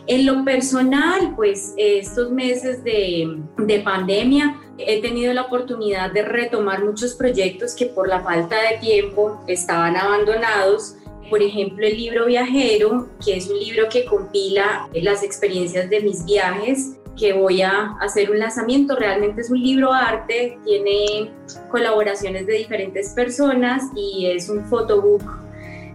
En 0.06 0.24
lo 0.24 0.44
personal, 0.44 1.34
pues 1.36 1.74
estos 1.76 2.30
meses 2.30 2.82
de, 2.82 3.38
de 3.58 3.80
pandemia 3.80 4.58
he 4.78 5.02
tenido 5.02 5.34
la 5.34 5.42
oportunidad 5.42 6.12
de 6.12 6.22
retomar 6.22 6.84
muchos 6.84 7.14
proyectos 7.14 7.74
que 7.74 7.86
por 7.86 8.08
la 8.08 8.20
falta 8.20 8.56
de 8.56 8.78
tiempo 8.78 9.42
estaban 9.46 9.96
abandonados. 9.96 10.96
Por 11.28 11.42
ejemplo, 11.42 11.86
el 11.86 11.96
libro 11.96 12.26
Viajero, 12.26 13.08
que 13.22 13.36
es 13.36 13.48
un 13.48 13.58
libro 13.58 13.88
que 13.90 14.06
compila 14.06 14.88
las 14.94 15.22
experiencias 15.22 15.90
de 15.90 16.00
mis 16.00 16.24
viajes, 16.24 16.98
que 17.18 17.32
voy 17.32 17.60
a 17.62 17.96
hacer 18.00 18.30
un 18.30 18.38
lanzamiento. 18.38 18.96
Realmente 18.96 19.42
es 19.42 19.50
un 19.50 19.60
libro 19.60 19.92
arte, 19.92 20.58
tiene 20.64 21.30
colaboraciones 21.70 22.46
de 22.46 22.54
diferentes 22.54 23.10
personas 23.10 23.82
y 23.94 24.26
es 24.26 24.48
un 24.48 24.64
photobook 24.64 25.47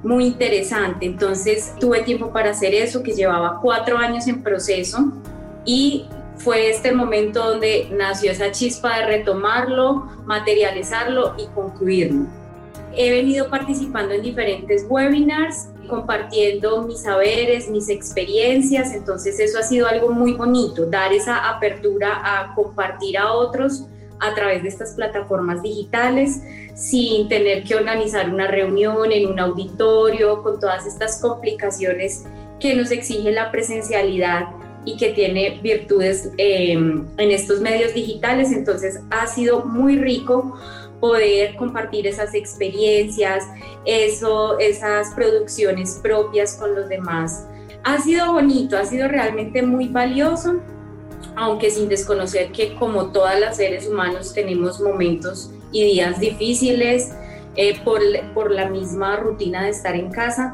muy 0.04 0.26
interesante. 0.26 1.06
Entonces 1.06 1.74
tuve 1.80 2.02
tiempo 2.02 2.32
para 2.32 2.52
hacer 2.52 2.74
eso, 2.74 3.02
que 3.02 3.14
llevaba 3.14 3.60
cuatro 3.62 3.98
años 3.98 4.28
en 4.28 4.44
proceso 4.44 5.12
y 5.66 6.06
fue 6.36 6.70
este 6.70 6.92
momento 6.92 7.44
donde 7.44 7.90
nació 7.92 8.32
esa 8.32 8.52
chispa 8.52 9.00
de 9.00 9.06
retomarlo, 9.06 10.08
materializarlo 10.26 11.36
y 11.38 11.48
concluirlo. 11.48 12.26
He 12.96 13.12
venido 13.12 13.50
participando 13.50 14.14
en 14.14 14.22
diferentes 14.22 14.86
webinars, 14.88 15.70
compartiendo 15.88 16.84
mis 16.84 17.02
saberes, 17.02 17.70
mis 17.70 17.90
experiencias, 17.90 18.94
entonces 18.94 19.40
eso 19.40 19.58
ha 19.60 19.64
sido 19.64 19.88
algo 19.88 20.12
muy 20.12 20.34
bonito, 20.34 20.86
dar 20.86 21.12
esa 21.12 21.50
apertura 21.50 22.22
a 22.24 22.54
compartir 22.54 23.18
a 23.18 23.32
otros 23.32 23.88
a 24.20 24.34
través 24.34 24.64
de 24.64 24.70
estas 24.70 24.94
plataformas 24.94 25.62
digitales 25.62 26.42
sin 26.76 27.28
tener 27.28 27.64
que 27.64 27.76
organizar 27.76 28.30
una 28.30 28.48
reunión 28.48 29.12
en 29.12 29.28
un 29.28 29.40
auditorio 29.40 30.42
con 30.42 30.60
todas 30.60 30.86
estas 30.86 31.22
complicaciones 31.22 32.26
que 32.60 32.76
nos 32.76 32.92
exige 32.92 33.32
la 33.32 33.52
presencialidad 33.52 34.48
y 34.86 34.98
que 34.98 35.10
tiene 35.10 35.60
virtudes 35.62 36.32
eh, 36.38 36.74
en 36.74 37.32
estos 37.32 37.62
medios 37.62 37.94
digitales. 37.94 38.52
Entonces 38.52 39.00
ha 39.12 39.28
sido 39.28 39.66
muy 39.66 39.98
rico 39.98 40.58
poder 41.00 41.56
compartir 41.58 42.08
esas 42.08 42.34
experiencias, 42.34 43.44
eso, 43.86 44.58
esas 44.60 45.14
producciones 45.14 46.00
propias 46.02 46.56
con 46.56 46.76
los 46.76 46.88
demás. 46.88 47.46
Ha 47.84 48.00
sido 48.00 48.32
bonito, 48.32 48.78
ha 48.78 48.86
sido 48.86 49.10
realmente 49.10 49.62
muy 49.62 49.90
valioso, 49.90 50.62
aunque 51.36 51.72
sin 51.72 51.90
desconocer 51.90 52.52
que 52.52 52.76
como 52.76 53.12
todas 53.12 53.40
las 53.40 53.58
seres 53.58 53.88
humanos 53.88 54.34
tenemos 54.34 54.80
momentos 54.80 55.50
y 55.72 55.84
días 55.84 56.20
difíciles 56.20 57.12
eh, 57.56 57.80
por, 57.84 58.02
por 58.34 58.52
la 58.52 58.70
misma 58.70 59.18
rutina 59.18 59.64
de 59.64 59.70
estar 59.70 59.96
en 59.96 60.12
casa 60.12 60.54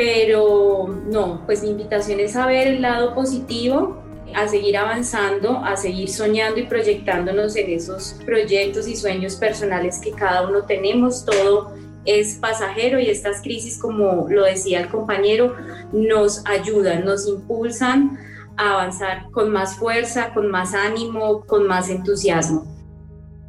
pero 0.00 0.88
no, 1.10 1.42
pues 1.44 1.62
mi 1.62 1.68
invitación 1.68 2.20
es 2.20 2.34
a 2.34 2.46
ver 2.46 2.68
el 2.68 2.80
lado 2.80 3.14
positivo, 3.14 4.02
a 4.34 4.48
seguir 4.48 4.78
avanzando, 4.78 5.58
a 5.58 5.76
seguir 5.76 6.08
soñando 6.08 6.58
y 6.58 6.62
proyectándonos 6.62 7.54
en 7.56 7.70
esos 7.70 8.16
proyectos 8.24 8.88
y 8.88 8.96
sueños 8.96 9.36
personales 9.36 9.98
que 9.98 10.12
cada 10.12 10.48
uno 10.48 10.62
tenemos. 10.64 11.26
Todo 11.26 11.74
es 12.06 12.36
pasajero 12.36 12.98
y 12.98 13.10
estas 13.10 13.42
crisis, 13.42 13.76
como 13.76 14.26
lo 14.30 14.44
decía 14.44 14.80
el 14.80 14.88
compañero, 14.88 15.54
nos 15.92 16.46
ayudan, 16.46 17.04
nos 17.04 17.28
impulsan 17.28 18.18
a 18.60 18.74
avanzar 18.74 19.30
con 19.30 19.50
más 19.50 19.76
fuerza, 19.76 20.34
con 20.34 20.50
más 20.50 20.74
ánimo, 20.74 21.46
con 21.46 21.66
más 21.66 21.88
entusiasmo. 21.88 22.66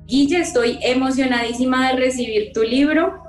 Guille, 0.06 0.40
estoy 0.40 0.80
emocionadísima 0.82 1.90
de 1.90 1.98
recibir 1.98 2.54
tu 2.54 2.64
libro 2.64 3.22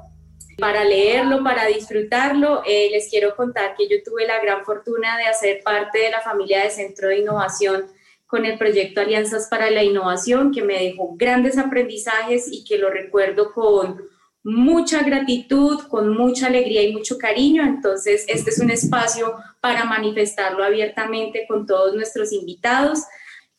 para 0.59 0.85
leerlo, 0.85 1.43
para 1.43 1.67
disfrutarlo. 1.67 2.63
Eh, 2.65 2.89
les 2.93 3.11
quiero 3.11 3.35
contar 3.35 3.75
que 3.77 3.89
yo 3.89 3.97
tuve 4.05 4.29
la 4.29 4.41
gran 4.41 4.65
fortuna 4.65 5.19
de 5.19 5.25
hacer 5.25 5.61
parte 5.65 5.99
de 5.99 6.11
la 6.11 6.21
familia 6.21 6.63
de 6.63 6.71
Centro 6.71 7.09
de 7.09 7.19
Innovación 7.19 7.87
con 8.29 8.45
el 8.47 8.57
proyecto 8.57 9.01
Alianzas 9.01 9.49
para 9.51 9.69
la 9.71 9.83
Innovación, 9.83 10.53
que 10.53 10.63
me 10.63 10.79
dejó 10.79 11.17
grandes 11.17 11.59
aprendizajes 11.59 12.47
y 12.51 12.65
que 12.65 12.79
lo 12.79 12.91
recuerdo 12.91 13.53
con 13.53 14.01
mucha 14.45 15.03
gratitud, 15.03 15.81
con 15.89 16.17
mucha 16.17 16.49
alegría 16.49 16.83
y 16.83 16.93
mucho 16.93 17.19
cariño. 17.19 17.63
Entonces, 17.63 18.25
este 18.29 18.51
es 18.51 18.59
un 18.59 18.71
espacio 18.71 19.35
para 19.61 19.85
manifestarlo 19.85 20.65
abiertamente 20.65 21.47
con 21.49 21.67
todos 21.67 21.95
nuestros 21.95 22.33
invitados. 22.33 23.01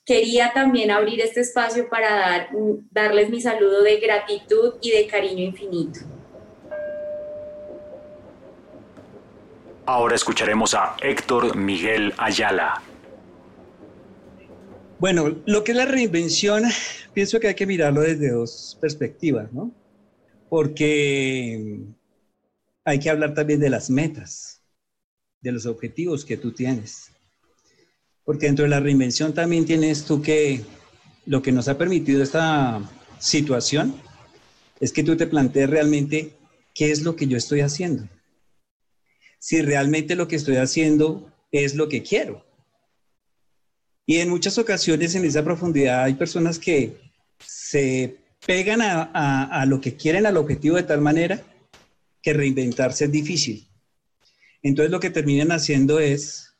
Quería 0.05 0.51
también 0.53 0.91
abrir 0.91 1.21
este 1.21 1.41
espacio 1.41 1.87
para 1.89 2.15
dar, 2.15 2.49
darles 2.91 3.29
mi 3.29 3.39
saludo 3.39 3.83
de 3.83 3.97
gratitud 3.97 4.73
y 4.81 4.91
de 4.91 5.07
cariño 5.07 5.43
infinito. 5.43 6.01
Ahora 9.85 10.15
escucharemos 10.15 10.73
a 10.73 10.95
Héctor 11.01 11.55
Miguel 11.55 12.13
Ayala. 12.17 12.81
Bueno, 14.99 15.35
lo 15.45 15.63
que 15.63 15.71
es 15.71 15.77
la 15.77 15.85
reinvención, 15.85 16.63
pienso 17.13 17.39
que 17.39 17.49
hay 17.49 17.55
que 17.55 17.65
mirarlo 17.65 18.01
desde 18.01 18.31
dos 18.31 18.77
perspectivas, 18.79 19.51
¿no? 19.51 19.71
Porque 20.53 21.79
hay 22.85 22.99
que 22.99 23.09
hablar 23.09 23.33
también 23.33 23.59
de 23.59 23.71
las 23.71 23.89
metas, 23.89 24.61
de 25.41 25.51
los 25.51 25.65
objetivos 25.65 26.25
que 26.25 26.37
tú 26.37 26.51
tienes. 26.51 27.09
Porque 28.23 28.45
dentro 28.45 28.61
de 28.61 28.69
la 28.69 28.79
reinvención 28.79 29.33
también 29.33 29.65
tienes 29.65 30.05
tú 30.05 30.21
que 30.21 30.63
lo 31.25 31.41
que 31.41 31.51
nos 31.51 31.69
ha 31.69 31.77
permitido 31.79 32.21
esta 32.21 32.87
situación 33.17 33.99
es 34.79 34.93
que 34.93 35.03
tú 35.03 35.17
te 35.17 35.25
plantees 35.25 35.71
realmente 35.71 36.33
qué 36.75 36.91
es 36.91 37.01
lo 37.01 37.15
que 37.15 37.25
yo 37.25 37.35
estoy 37.35 37.61
haciendo 37.61 38.07
si 39.39 39.59
realmente 39.63 40.15
lo 40.15 40.27
que 40.27 40.35
estoy 40.35 40.57
haciendo 40.57 41.33
es 41.51 41.73
lo 41.73 41.89
que 41.89 42.03
quiero. 42.03 42.45
Y 44.05 44.17
en 44.17 44.29
muchas 44.29 44.59
ocasiones 44.59 45.15
en 45.15 45.25
esa 45.25 45.43
profundidad 45.43 46.03
hay 46.03 46.13
personas 46.13 46.59
que 46.59 46.95
se 47.39 48.22
pegan 48.45 48.81
a, 48.81 49.65
lo 49.67 49.79
que 49.79 49.95
quieren, 49.95 50.25
al 50.25 50.37
objetivo 50.37 50.75
de 50.75 50.83
tal 50.83 51.01
manera 51.01 51.41
que 52.21 52.33
reinventarse 52.33 53.05
es 53.05 53.11
difícil. 53.11 53.67
Entonces 54.61 54.91
lo 54.91 54.99
que 54.99 55.09
terminan 55.09 55.51
haciendo 55.51 55.99
es 55.99 56.55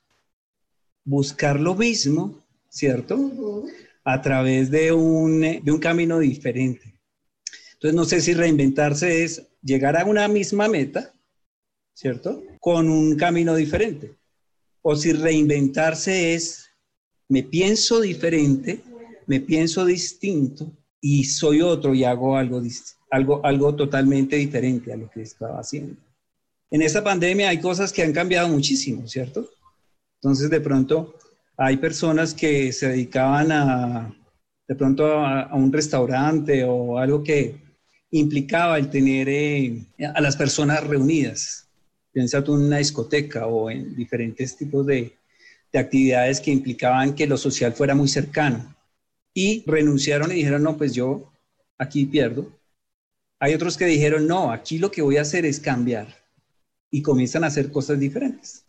buscar 1.04 1.60
lo 1.60 1.76
mismo, 1.76 2.44
¿cierto? 2.70 3.66
a 4.06 4.22
través 4.22 4.70
de 4.70 4.92
un, 4.92 5.42
de 5.42 5.72
un 5.72 5.80
camino 5.80 6.20
diferente. 6.20 7.00
Entonces, 7.74 7.96
no 7.96 8.06
sé 8.06 8.22
si 8.22 8.34
reinventarse 8.34 9.24
es 9.24 9.48
llegar 9.62 9.98
a 9.98 10.06
una 10.06 10.28
misma 10.28 10.68
meta, 10.68 11.14
¿cierto? 11.94 12.44
Con 12.60 12.90
un 12.90 13.16
camino 13.16 13.56
diferente. 13.56 14.16
O 14.82 14.96
si 14.96 15.14
reinventarse 15.14 16.34
es, 16.34 16.70
me 17.30 17.44
pienso 17.44 18.02
diferente, 18.02 18.82
me 19.26 19.40
pienso 19.40 19.86
distinto 19.86 20.72
y 21.06 21.26
soy 21.26 21.62
otro 21.62 21.94
y 21.94 22.06
hago 22.06 22.38
algo, 22.38 22.62
algo, 23.12 23.46
algo 23.46 23.76
totalmente 23.76 24.38
diferente 24.38 24.94
a 24.94 24.96
lo 24.96 25.10
que 25.10 25.22
estaba 25.22 25.60
haciendo. 25.60 25.98
En 26.72 26.82
esta 26.82 27.04
pandemia 27.04 27.50
hay 27.50 27.60
cosas 27.60 27.92
que 27.92 28.04
han 28.04 28.14
cambiado 28.14 28.48
muchísimo, 28.48 29.06
¿cierto? 29.06 29.50
Entonces, 30.22 30.50
de 30.50 30.62
pronto, 30.62 31.16
hay 31.58 31.76
personas 31.76 32.34
que 32.34 32.72
se 32.72 32.88
dedicaban 32.88 33.52
a, 33.52 34.16
de 34.66 34.76
pronto, 34.76 35.06
a, 35.06 35.54
un 35.54 35.74
restaurante 35.74 36.64
o 36.64 36.98
algo 36.98 37.22
que 37.22 37.58
implicaba 38.12 38.78
el 38.78 38.90
tener 38.90 39.28
eh, 39.28 39.86
a 40.16 40.22
las 40.22 40.38
personas 40.38 40.88
reunidas. 40.88 41.68
Piensa 42.14 42.42
tú 42.42 42.56
en 42.56 42.62
una 42.62 42.78
discoteca 42.78 43.46
o 43.48 43.70
en 43.70 43.94
diferentes 43.94 44.56
tipos 44.56 44.86
de, 44.86 45.18
de 45.70 45.80
actividades 45.80 46.40
que 46.40 46.52
implicaban 46.52 47.14
que 47.14 47.28
lo 47.28 47.36
social 47.36 47.74
fuera 47.74 47.94
muy 47.94 48.08
cercano. 48.08 48.73
Y 49.34 49.64
renunciaron 49.66 50.32
y 50.32 50.36
dijeron, 50.36 50.64
no, 50.64 50.78
pues 50.78 50.94
yo 50.94 51.32
aquí 51.78 52.06
pierdo. 52.06 52.52
Hay 53.40 53.54
otros 53.54 53.78
que 53.78 53.86
dijeron, 53.86 54.28
no, 54.28 54.52
aquí 54.52 54.78
lo 54.78 54.92
que 54.92 55.02
voy 55.02 55.18
a 55.18 55.22
hacer 55.22 55.46
es 55.46 55.60
cambiar. 55.60 56.08
Y 56.92 57.02
comienzan 57.02 57.44
a 57.44 57.48
hacer 57.48 57.72
cosas 57.72 58.00
diferentes. 58.00 58.64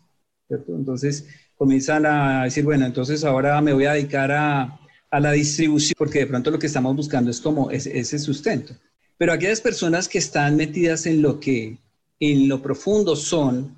¿cierto? 0.49 0.75
Entonces, 0.75 1.27
comienzan 1.57 2.07
a 2.07 2.45
decir, 2.45 2.65
bueno, 2.65 2.87
entonces 2.87 3.25
ahora 3.25 3.61
me 3.61 3.73
voy 3.73 3.85
a 3.85 3.93
dedicar 3.93 4.33
a, 4.33 4.81
a 5.11 5.21
la 5.21 5.33
distribución, 5.33 5.95
porque 5.97 6.21
de 6.21 6.27
pronto 6.27 6.51
lo 6.51 6.59
que 6.59 6.67
estamos 6.67 6.97
buscando 6.97 7.31
es 7.31 7.41
como 7.41 7.71
ese, 7.71 7.99
ese 7.99 8.19
sustento. 8.19 8.75
Pero 9.17 9.33
aquellas 9.33 9.61
personas 9.61 10.09
que 10.09 10.19
están 10.19 10.57
metidas 10.57 11.07
en 11.07 11.23
lo 11.23 11.39
que 11.39 11.79
en 12.21 12.49
lo 12.49 12.63
profundo 12.63 13.17
son, 13.17 13.77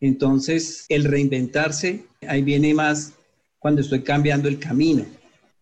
entonces 0.00 0.86
el 0.88 1.04
reinventarse, 1.04 2.04
ahí 2.26 2.42
viene 2.42 2.72
más 2.74 3.12
cuando 3.58 3.80
estoy 3.80 4.02
cambiando 4.02 4.48
el 4.48 4.58
camino, 4.58 5.04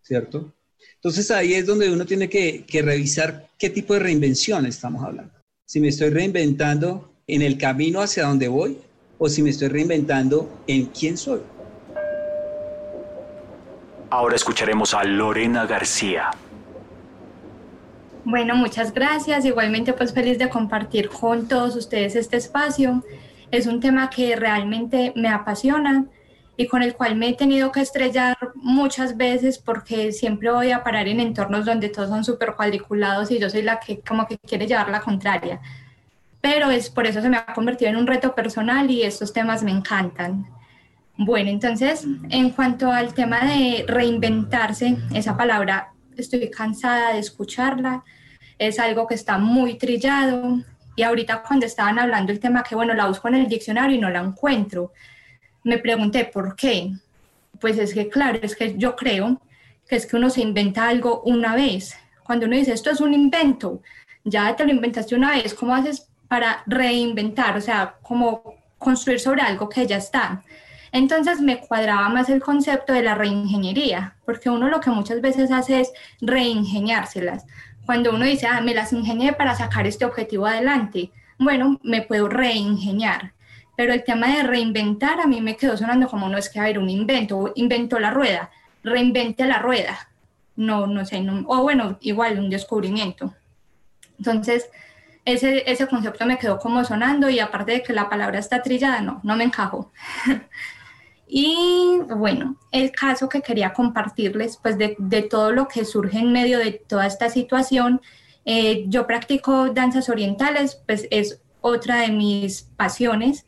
¿cierto? 0.01 0.53
Entonces 0.95 1.29
ahí 1.31 1.53
es 1.53 1.65
donde 1.65 1.91
uno 1.91 2.05
tiene 2.05 2.29
que, 2.29 2.63
que 2.65 2.81
revisar 2.81 3.47
qué 3.57 3.69
tipo 3.69 3.93
de 3.93 3.99
reinvención 3.99 4.65
estamos 4.65 5.03
hablando. 5.03 5.33
Si 5.65 5.79
me 5.79 5.89
estoy 5.89 6.09
reinventando 6.09 7.13
en 7.27 7.41
el 7.41 7.57
camino 7.57 8.01
hacia 8.01 8.25
donde 8.25 8.47
voy 8.47 8.77
o 9.17 9.29
si 9.29 9.41
me 9.41 9.49
estoy 9.49 9.67
reinventando 9.67 10.61
en 10.67 10.85
quién 10.87 11.17
soy. 11.17 11.41
Ahora 14.09 14.35
escucharemos 14.35 14.93
a 14.93 15.03
Lorena 15.03 15.65
García. 15.65 16.31
Bueno, 18.23 18.55
muchas 18.55 18.93
gracias. 18.93 19.45
Igualmente, 19.45 19.93
pues 19.93 20.13
feliz 20.13 20.37
de 20.37 20.49
compartir 20.49 21.09
con 21.09 21.47
todos 21.47 21.75
ustedes 21.75 22.15
este 22.15 22.37
espacio. 22.37 23.03
Es 23.51 23.67
un 23.67 23.79
tema 23.79 24.09
que 24.09 24.35
realmente 24.35 25.13
me 25.15 25.29
apasiona 25.29 26.05
y 26.57 26.67
con 26.67 26.83
el 26.83 26.93
cual 26.95 27.15
me 27.15 27.29
he 27.29 27.33
tenido 27.33 27.71
que 27.71 27.81
estrellar 27.81 28.37
muchas 28.61 29.17
veces 29.17 29.57
porque 29.57 30.11
siempre 30.11 30.51
voy 30.51 30.71
a 30.71 30.83
parar 30.83 31.07
en 31.07 31.19
entornos 31.19 31.65
donde 31.65 31.89
todos 31.89 32.09
son 32.09 32.23
súper 32.23 32.55
cuadriculados 32.55 33.31
y 33.31 33.39
yo 33.39 33.49
soy 33.49 33.61
la 33.61 33.79
que 33.79 33.99
como 34.01 34.27
que 34.27 34.37
quiere 34.37 34.67
llevar 34.67 34.89
la 34.89 35.01
contraria. 35.01 35.59
Pero 36.41 36.71
es 36.71 36.89
por 36.89 37.07
eso 37.07 37.21
se 37.21 37.29
me 37.29 37.37
ha 37.37 37.53
convertido 37.53 37.89
en 37.89 37.97
un 37.97 38.07
reto 38.07 38.35
personal 38.35 38.89
y 38.89 39.03
estos 39.03 39.33
temas 39.33 39.63
me 39.63 39.71
encantan. 39.71 40.45
Bueno, 41.17 41.49
entonces, 41.49 42.05
en 42.29 42.51
cuanto 42.51 42.91
al 42.91 43.13
tema 43.13 43.39
de 43.45 43.85
reinventarse, 43.87 44.97
esa 45.13 45.35
palabra 45.35 45.93
estoy 46.15 46.49
cansada 46.51 47.13
de 47.13 47.19
escucharla, 47.19 48.03
es 48.59 48.79
algo 48.79 49.07
que 49.07 49.15
está 49.15 49.37
muy 49.39 49.77
trillado 49.77 50.59
y 50.95 51.03
ahorita 51.03 51.43
cuando 51.43 51.65
estaban 51.65 51.97
hablando 51.99 52.31
el 52.31 52.39
tema 52.39 52.63
que, 52.63 52.75
bueno, 52.75 52.93
la 52.93 53.07
busco 53.07 53.27
en 53.27 53.35
el 53.35 53.47
diccionario 53.47 53.95
y 53.95 53.99
no 53.99 54.09
la 54.09 54.19
encuentro, 54.19 54.93
me 55.63 55.79
pregunté 55.79 56.25
por 56.25 56.55
qué. 56.55 56.91
Pues 57.59 57.77
es 57.77 57.93
que, 57.93 58.09
claro, 58.09 58.39
es 58.41 58.55
que 58.55 58.77
yo 58.77 58.95
creo 58.95 59.41
que 59.87 59.95
es 59.95 60.05
que 60.05 60.17
uno 60.17 60.29
se 60.29 60.41
inventa 60.41 60.87
algo 60.87 61.21
una 61.23 61.55
vez. 61.55 61.95
Cuando 62.23 62.45
uno 62.45 62.55
dice 62.55 62.73
esto 62.73 62.89
es 62.89 63.01
un 63.01 63.13
invento, 63.13 63.81
ya 64.23 64.55
te 64.55 64.65
lo 64.65 64.71
inventaste 64.71 65.15
una 65.15 65.31
vez, 65.31 65.53
¿cómo 65.53 65.73
haces 65.73 66.09
para 66.27 66.63
reinventar? 66.65 67.55
O 67.55 67.61
sea, 67.61 67.95
como 68.01 68.55
construir 68.77 69.19
sobre 69.19 69.41
algo 69.41 69.69
que 69.69 69.87
ya 69.87 69.97
está. 69.97 70.43
Entonces 70.91 71.41
me 71.41 71.59
cuadraba 71.59 72.09
más 72.09 72.29
el 72.29 72.41
concepto 72.41 72.93
de 72.93 73.03
la 73.03 73.15
reingeniería, 73.15 74.15
porque 74.25 74.49
uno 74.49 74.69
lo 74.69 74.79
que 74.79 74.89
muchas 74.89 75.21
veces 75.21 75.51
hace 75.51 75.81
es 75.81 75.91
reingeniárselas. 76.21 77.45
Cuando 77.85 78.13
uno 78.13 78.25
dice, 78.25 78.47
ah, 78.47 78.61
me 78.61 78.73
las 78.73 78.91
ingenié 78.93 79.33
para 79.33 79.55
sacar 79.55 79.87
este 79.87 80.05
objetivo 80.05 80.45
adelante, 80.45 81.11
bueno, 81.39 81.79
me 81.83 82.01
puedo 82.01 82.27
reingeniar. 82.27 83.33
Pero 83.77 83.93
el 83.93 84.03
tema 84.03 84.35
de 84.35 84.41
reinventar 84.41 85.21
a 85.21 85.27
mí 85.27 85.39
me 85.39 85.55
quedó 85.55 85.77
sonando 85.77 86.07
como 86.07 86.27
no 86.27 86.37
es 86.37 86.49
que 86.49 86.59
haber 86.59 86.79
un 86.79 86.89
invento, 86.89 87.53
inventó 87.55 87.99
la 87.99 88.09
rueda, 88.09 88.49
reinvente 88.83 89.45
la 89.45 89.59
rueda. 89.59 90.09
No, 90.55 90.87
no 90.87 91.05
sé, 91.05 91.23
o 91.45 91.61
bueno, 91.61 91.99
igual 92.01 92.39
un 92.39 92.49
descubrimiento. 92.49 93.35
Entonces, 94.17 94.67
ese, 95.25 95.69
ese 95.69 95.85
concepto 95.87 96.25
me 96.25 96.39
quedó 96.39 96.57
como 96.57 96.83
sonando 96.83 97.29
y 97.29 97.39
aparte 97.39 97.73
de 97.73 97.83
que 97.83 97.93
la 97.93 98.09
palabra 98.09 98.39
está 98.39 98.63
trillada, 98.63 99.01
no, 99.01 99.21
no 99.23 99.37
me 99.37 99.45
encajó. 99.45 99.91
Y 101.29 101.99
bueno, 102.07 102.55
el 102.71 102.93
caso 102.93 103.27
que 103.27 103.41
quería 103.41 103.73
compartirles, 103.73 104.55
pues 104.55 104.77
de, 104.77 104.95
de, 104.97 105.23
todo 105.23 105.51
lo 105.51 105.67
que 105.67 105.83
surge 105.83 106.19
en 106.19 106.31
medio 106.31 106.57
de 106.57 106.71
toda 106.71 107.05
esta 107.05 107.29
situación, 107.29 107.99
eh, 108.45 108.85
yo 108.87 109.05
practico 109.05 109.67
danzas 109.73 110.07
orientales, 110.07 110.81
pues 110.87 111.05
es 111.11 111.41
otra 111.59 111.97
de 111.97 112.13
mis 112.13 112.61
pasiones 112.77 113.45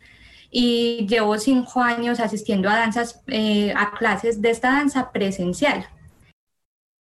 y 0.51 1.05
llevo 1.07 1.37
cinco 1.37 1.81
años 1.81 2.19
asistiendo 2.19 2.69
a 2.69 2.77
danzas, 2.77 3.21
eh, 3.27 3.73
a 3.75 3.91
clases 3.91 4.41
de 4.41 4.49
esta 4.49 4.71
danza 4.71 5.11
presencial. 5.11 5.87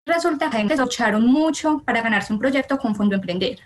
Resulta 0.06 0.50
que 0.50 0.64
lucharon 0.76 1.26
mucho 1.26 1.82
para 1.84 2.02
ganarse 2.02 2.32
un 2.32 2.38
proyecto 2.38 2.78
con 2.78 2.94
Fondo 2.94 3.14
Emprender. 3.14 3.58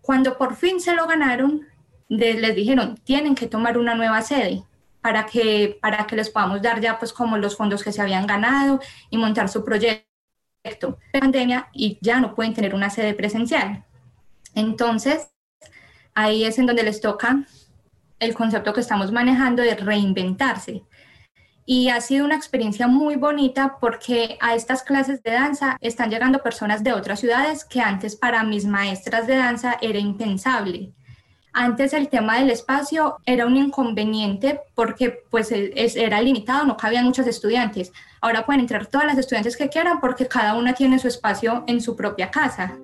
Cuando 0.00 0.36
por 0.36 0.56
fin 0.56 0.80
se 0.80 0.94
lo 0.94 1.06
ganaron, 1.06 1.66
les 2.08 2.54
dijeron, 2.54 2.96
tienen 3.04 3.34
que 3.34 3.46
tomar 3.46 3.78
una 3.78 3.94
nueva 3.94 4.22
sede 4.22 4.64
para 5.00 5.26
que, 5.26 5.78
para 5.80 6.06
que 6.06 6.16
les 6.16 6.30
podamos 6.30 6.62
dar 6.62 6.80
ya 6.80 6.98
pues 6.98 7.12
como 7.12 7.36
los 7.36 7.56
fondos 7.56 7.84
que 7.84 7.92
se 7.92 8.02
habían 8.02 8.26
ganado 8.26 8.80
y 9.10 9.18
montar 9.18 9.48
su 9.48 9.64
proyecto 9.64 10.08
de 11.12 11.20
pandemia 11.20 11.68
y 11.72 11.98
ya 12.00 12.20
no 12.20 12.34
pueden 12.34 12.54
tener 12.54 12.74
una 12.74 12.90
sede 12.90 13.14
presencial. 13.14 13.84
Entonces, 14.54 15.28
ahí 16.14 16.44
es 16.44 16.58
en 16.58 16.66
donde 16.66 16.82
les 16.82 17.00
toca 17.00 17.44
el 18.18 18.34
concepto 18.34 18.72
que 18.72 18.80
estamos 18.80 19.12
manejando 19.12 19.62
de 19.62 19.74
reinventarse. 19.74 20.82
Y 21.64 21.90
ha 21.90 22.00
sido 22.00 22.24
una 22.24 22.36
experiencia 22.36 22.88
muy 22.88 23.16
bonita 23.16 23.76
porque 23.78 24.38
a 24.40 24.54
estas 24.54 24.82
clases 24.82 25.22
de 25.22 25.32
danza 25.32 25.76
están 25.80 26.08
llegando 26.10 26.42
personas 26.42 26.82
de 26.82 26.94
otras 26.94 27.20
ciudades 27.20 27.64
que 27.64 27.80
antes 27.80 28.16
para 28.16 28.42
mis 28.42 28.64
maestras 28.64 29.26
de 29.26 29.36
danza 29.36 29.76
era 29.82 29.98
impensable. 29.98 30.92
Antes 31.52 31.92
el 31.92 32.08
tema 32.08 32.38
del 32.38 32.50
espacio 32.50 33.18
era 33.26 33.44
un 33.44 33.56
inconveniente 33.56 34.60
porque 34.74 35.24
pues 35.30 35.50
era 35.52 36.22
limitado, 36.22 36.64
no 36.64 36.76
cabían 36.76 37.04
muchos 37.04 37.26
estudiantes. 37.26 37.92
Ahora 38.20 38.46
pueden 38.46 38.60
entrar 38.60 38.86
todas 38.86 39.06
las 39.06 39.18
estudiantes 39.18 39.56
que 39.56 39.68
quieran 39.68 40.00
porque 40.00 40.26
cada 40.26 40.54
una 40.54 40.72
tiene 40.72 40.98
su 40.98 41.08
espacio 41.08 41.64
en 41.66 41.80
su 41.80 41.96
propia 41.96 42.30
casa. 42.30 42.78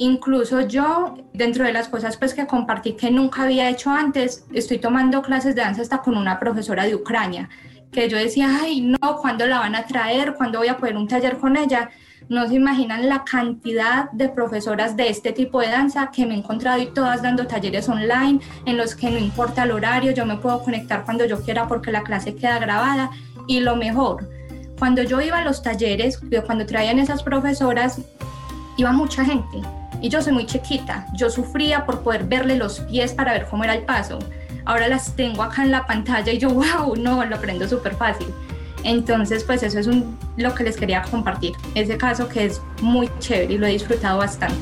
Incluso 0.00 0.60
yo, 0.60 1.16
dentro 1.34 1.64
de 1.64 1.72
las 1.72 1.88
cosas 1.88 2.16
pues 2.16 2.32
que 2.32 2.46
compartí 2.46 2.92
que 2.92 3.10
nunca 3.10 3.42
había 3.42 3.68
hecho 3.68 3.90
antes, 3.90 4.46
estoy 4.52 4.78
tomando 4.78 5.22
clases 5.22 5.56
de 5.56 5.62
danza 5.62 5.82
hasta 5.82 6.02
con 6.02 6.16
una 6.16 6.38
profesora 6.38 6.84
de 6.84 6.94
Ucrania, 6.94 7.48
que 7.90 8.08
yo 8.08 8.16
decía, 8.16 8.60
ay, 8.62 8.80
no, 8.80 9.16
¿cuándo 9.20 9.44
la 9.48 9.58
van 9.58 9.74
a 9.74 9.86
traer? 9.86 10.34
¿Cuándo 10.34 10.60
voy 10.60 10.68
a 10.68 10.76
poder 10.76 10.96
un 10.96 11.08
taller 11.08 11.38
con 11.38 11.56
ella? 11.56 11.90
No 12.28 12.46
se 12.46 12.54
imaginan 12.54 13.08
la 13.08 13.24
cantidad 13.24 14.08
de 14.12 14.28
profesoras 14.28 14.96
de 14.96 15.08
este 15.08 15.32
tipo 15.32 15.60
de 15.60 15.68
danza 15.68 16.12
que 16.12 16.26
me 16.26 16.34
he 16.34 16.38
encontrado 16.38 16.80
y 16.80 16.86
todas 16.86 17.20
dando 17.20 17.48
talleres 17.48 17.88
online 17.88 18.38
en 18.66 18.76
los 18.76 18.94
que 18.94 19.10
no 19.10 19.18
importa 19.18 19.64
el 19.64 19.72
horario, 19.72 20.12
yo 20.12 20.24
me 20.24 20.36
puedo 20.36 20.62
conectar 20.62 21.04
cuando 21.04 21.24
yo 21.24 21.42
quiera 21.42 21.66
porque 21.66 21.90
la 21.90 22.04
clase 22.04 22.36
queda 22.36 22.60
grabada. 22.60 23.10
Y 23.48 23.58
lo 23.60 23.74
mejor, 23.74 24.28
cuando 24.78 25.02
yo 25.02 25.20
iba 25.20 25.38
a 25.38 25.44
los 25.44 25.60
talleres, 25.60 26.20
cuando 26.46 26.66
traían 26.66 27.00
esas 27.00 27.24
profesoras, 27.24 28.00
iba 28.76 28.92
mucha 28.92 29.24
gente. 29.24 29.58
Y 30.00 30.08
yo 30.08 30.22
soy 30.22 30.32
muy 30.32 30.46
chiquita, 30.46 31.06
yo 31.14 31.30
sufría 31.30 31.84
por 31.84 32.02
poder 32.02 32.24
verle 32.24 32.56
los 32.56 32.80
pies 32.80 33.12
para 33.12 33.32
ver 33.32 33.46
cómo 33.46 33.64
era 33.64 33.74
el 33.74 33.82
paso. 33.82 34.18
Ahora 34.64 34.88
las 34.88 35.16
tengo 35.16 35.42
acá 35.42 35.64
en 35.64 35.70
la 35.70 35.86
pantalla 35.86 36.32
y 36.32 36.38
yo, 36.38 36.50
wow, 36.50 36.96
no, 36.96 37.24
lo 37.24 37.36
aprendo 37.36 37.66
súper 37.68 37.94
fácil. 37.94 38.28
Entonces, 38.84 39.42
pues 39.44 39.62
eso 39.62 39.78
es 39.80 39.88
lo 40.36 40.54
que 40.54 40.64
les 40.64 40.76
quería 40.76 41.02
compartir. 41.02 41.52
Ese 41.74 41.96
caso 41.96 42.28
que 42.28 42.44
es 42.44 42.62
muy 42.80 43.10
chévere 43.18 43.54
y 43.54 43.58
lo 43.58 43.66
he 43.66 43.70
disfrutado 43.70 44.18
bastante. 44.18 44.56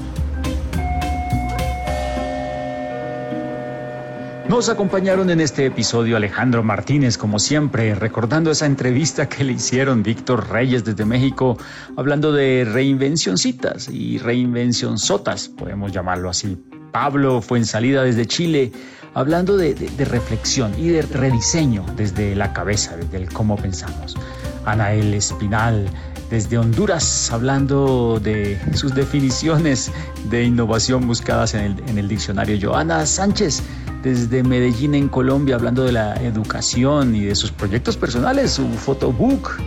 Nos 4.48 4.68
acompañaron 4.68 5.28
en 5.30 5.40
este 5.40 5.66
episodio 5.66 6.16
Alejandro 6.16 6.62
Martínez, 6.62 7.18
como 7.18 7.40
siempre, 7.40 7.96
recordando 7.96 8.52
esa 8.52 8.66
entrevista 8.66 9.28
que 9.28 9.42
le 9.42 9.54
hicieron 9.54 10.04
Víctor 10.04 10.48
Reyes 10.48 10.84
desde 10.84 11.04
México, 11.04 11.58
hablando 11.96 12.30
de 12.30 12.64
reinvencioncitas 12.64 13.88
y 13.88 14.18
reinvencionzotas, 14.18 15.48
podemos 15.48 15.90
llamarlo 15.90 16.30
así. 16.30 16.56
Pablo 16.92 17.42
fue 17.42 17.58
en 17.58 17.66
salida 17.66 18.04
desde 18.04 18.24
Chile, 18.26 18.70
hablando 19.14 19.56
de, 19.56 19.74
reflexión 19.98 20.72
y 20.78 20.90
de 20.90 21.02
rediseño 21.02 21.84
desde 21.96 22.36
la 22.36 22.52
cabeza, 22.52 22.96
desde 22.96 23.16
el 23.16 23.32
cómo 23.32 23.56
pensamos. 23.56 24.16
Anael 24.64 25.12
Espinal 25.12 25.88
desde 26.30 26.56
Honduras, 26.56 27.32
hablando 27.32 28.20
de 28.22 28.60
sus 28.74 28.94
definiciones 28.94 29.90
de 30.30 30.44
innovación 30.44 31.06
buscadas 31.08 31.54
en 31.54 31.60
el, 31.62 31.88
en 31.88 31.98
el 31.98 32.08
diccionario. 32.08 32.58
Joana 32.60 33.06
Sánchez, 33.06 33.62
desde 34.06 34.44
Medellín, 34.44 34.94
en 34.94 35.08
Colombia, 35.08 35.56
hablando 35.56 35.82
de 35.82 35.90
la 35.90 36.14
educación 36.22 37.16
y 37.16 37.24
de 37.24 37.34
sus 37.34 37.50
proyectos 37.50 37.96
personales, 37.96 38.52
su 38.52 38.68
photobook. 38.68 39.60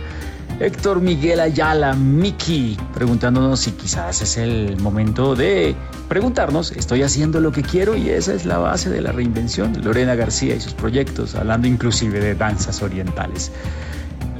Héctor 0.60 1.02
Miguel 1.02 1.40
Ayala, 1.40 1.92
Miki, 1.92 2.78
preguntándonos 2.94 3.60
si 3.60 3.72
quizás 3.72 4.22
es 4.22 4.38
el 4.38 4.78
momento 4.78 5.34
de 5.34 5.74
preguntarnos, 6.08 6.72
estoy 6.72 7.02
haciendo 7.02 7.40
lo 7.40 7.52
que 7.52 7.62
quiero 7.62 7.96
y 7.96 8.08
esa 8.08 8.32
es 8.32 8.46
la 8.46 8.56
base 8.56 8.88
de 8.88 9.02
la 9.02 9.12
reinvención. 9.12 9.74
Lorena 9.84 10.14
García 10.14 10.54
y 10.54 10.60
sus 10.60 10.72
proyectos, 10.72 11.34
hablando 11.34 11.66
inclusive 11.66 12.18
de 12.18 12.34
danzas 12.34 12.82
orientales. 12.82 13.52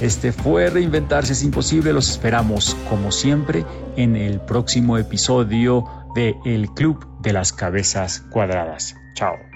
Este 0.01 0.33
fue 0.33 0.71
Reinventarse 0.71 1.35
es 1.35 1.43
Imposible. 1.43 1.93
Los 1.93 2.09
esperamos, 2.09 2.75
como 2.89 3.13
siempre, 3.13 3.67
en 3.97 4.17
el 4.17 4.41
próximo 4.41 4.97
episodio 4.97 5.85
de 6.15 6.37
El 6.47 6.71
Club 6.71 7.07
de 7.21 7.35
las 7.35 7.53
Cabezas 7.53 8.21
Cuadradas. 8.31 8.95
Chao. 9.15 9.50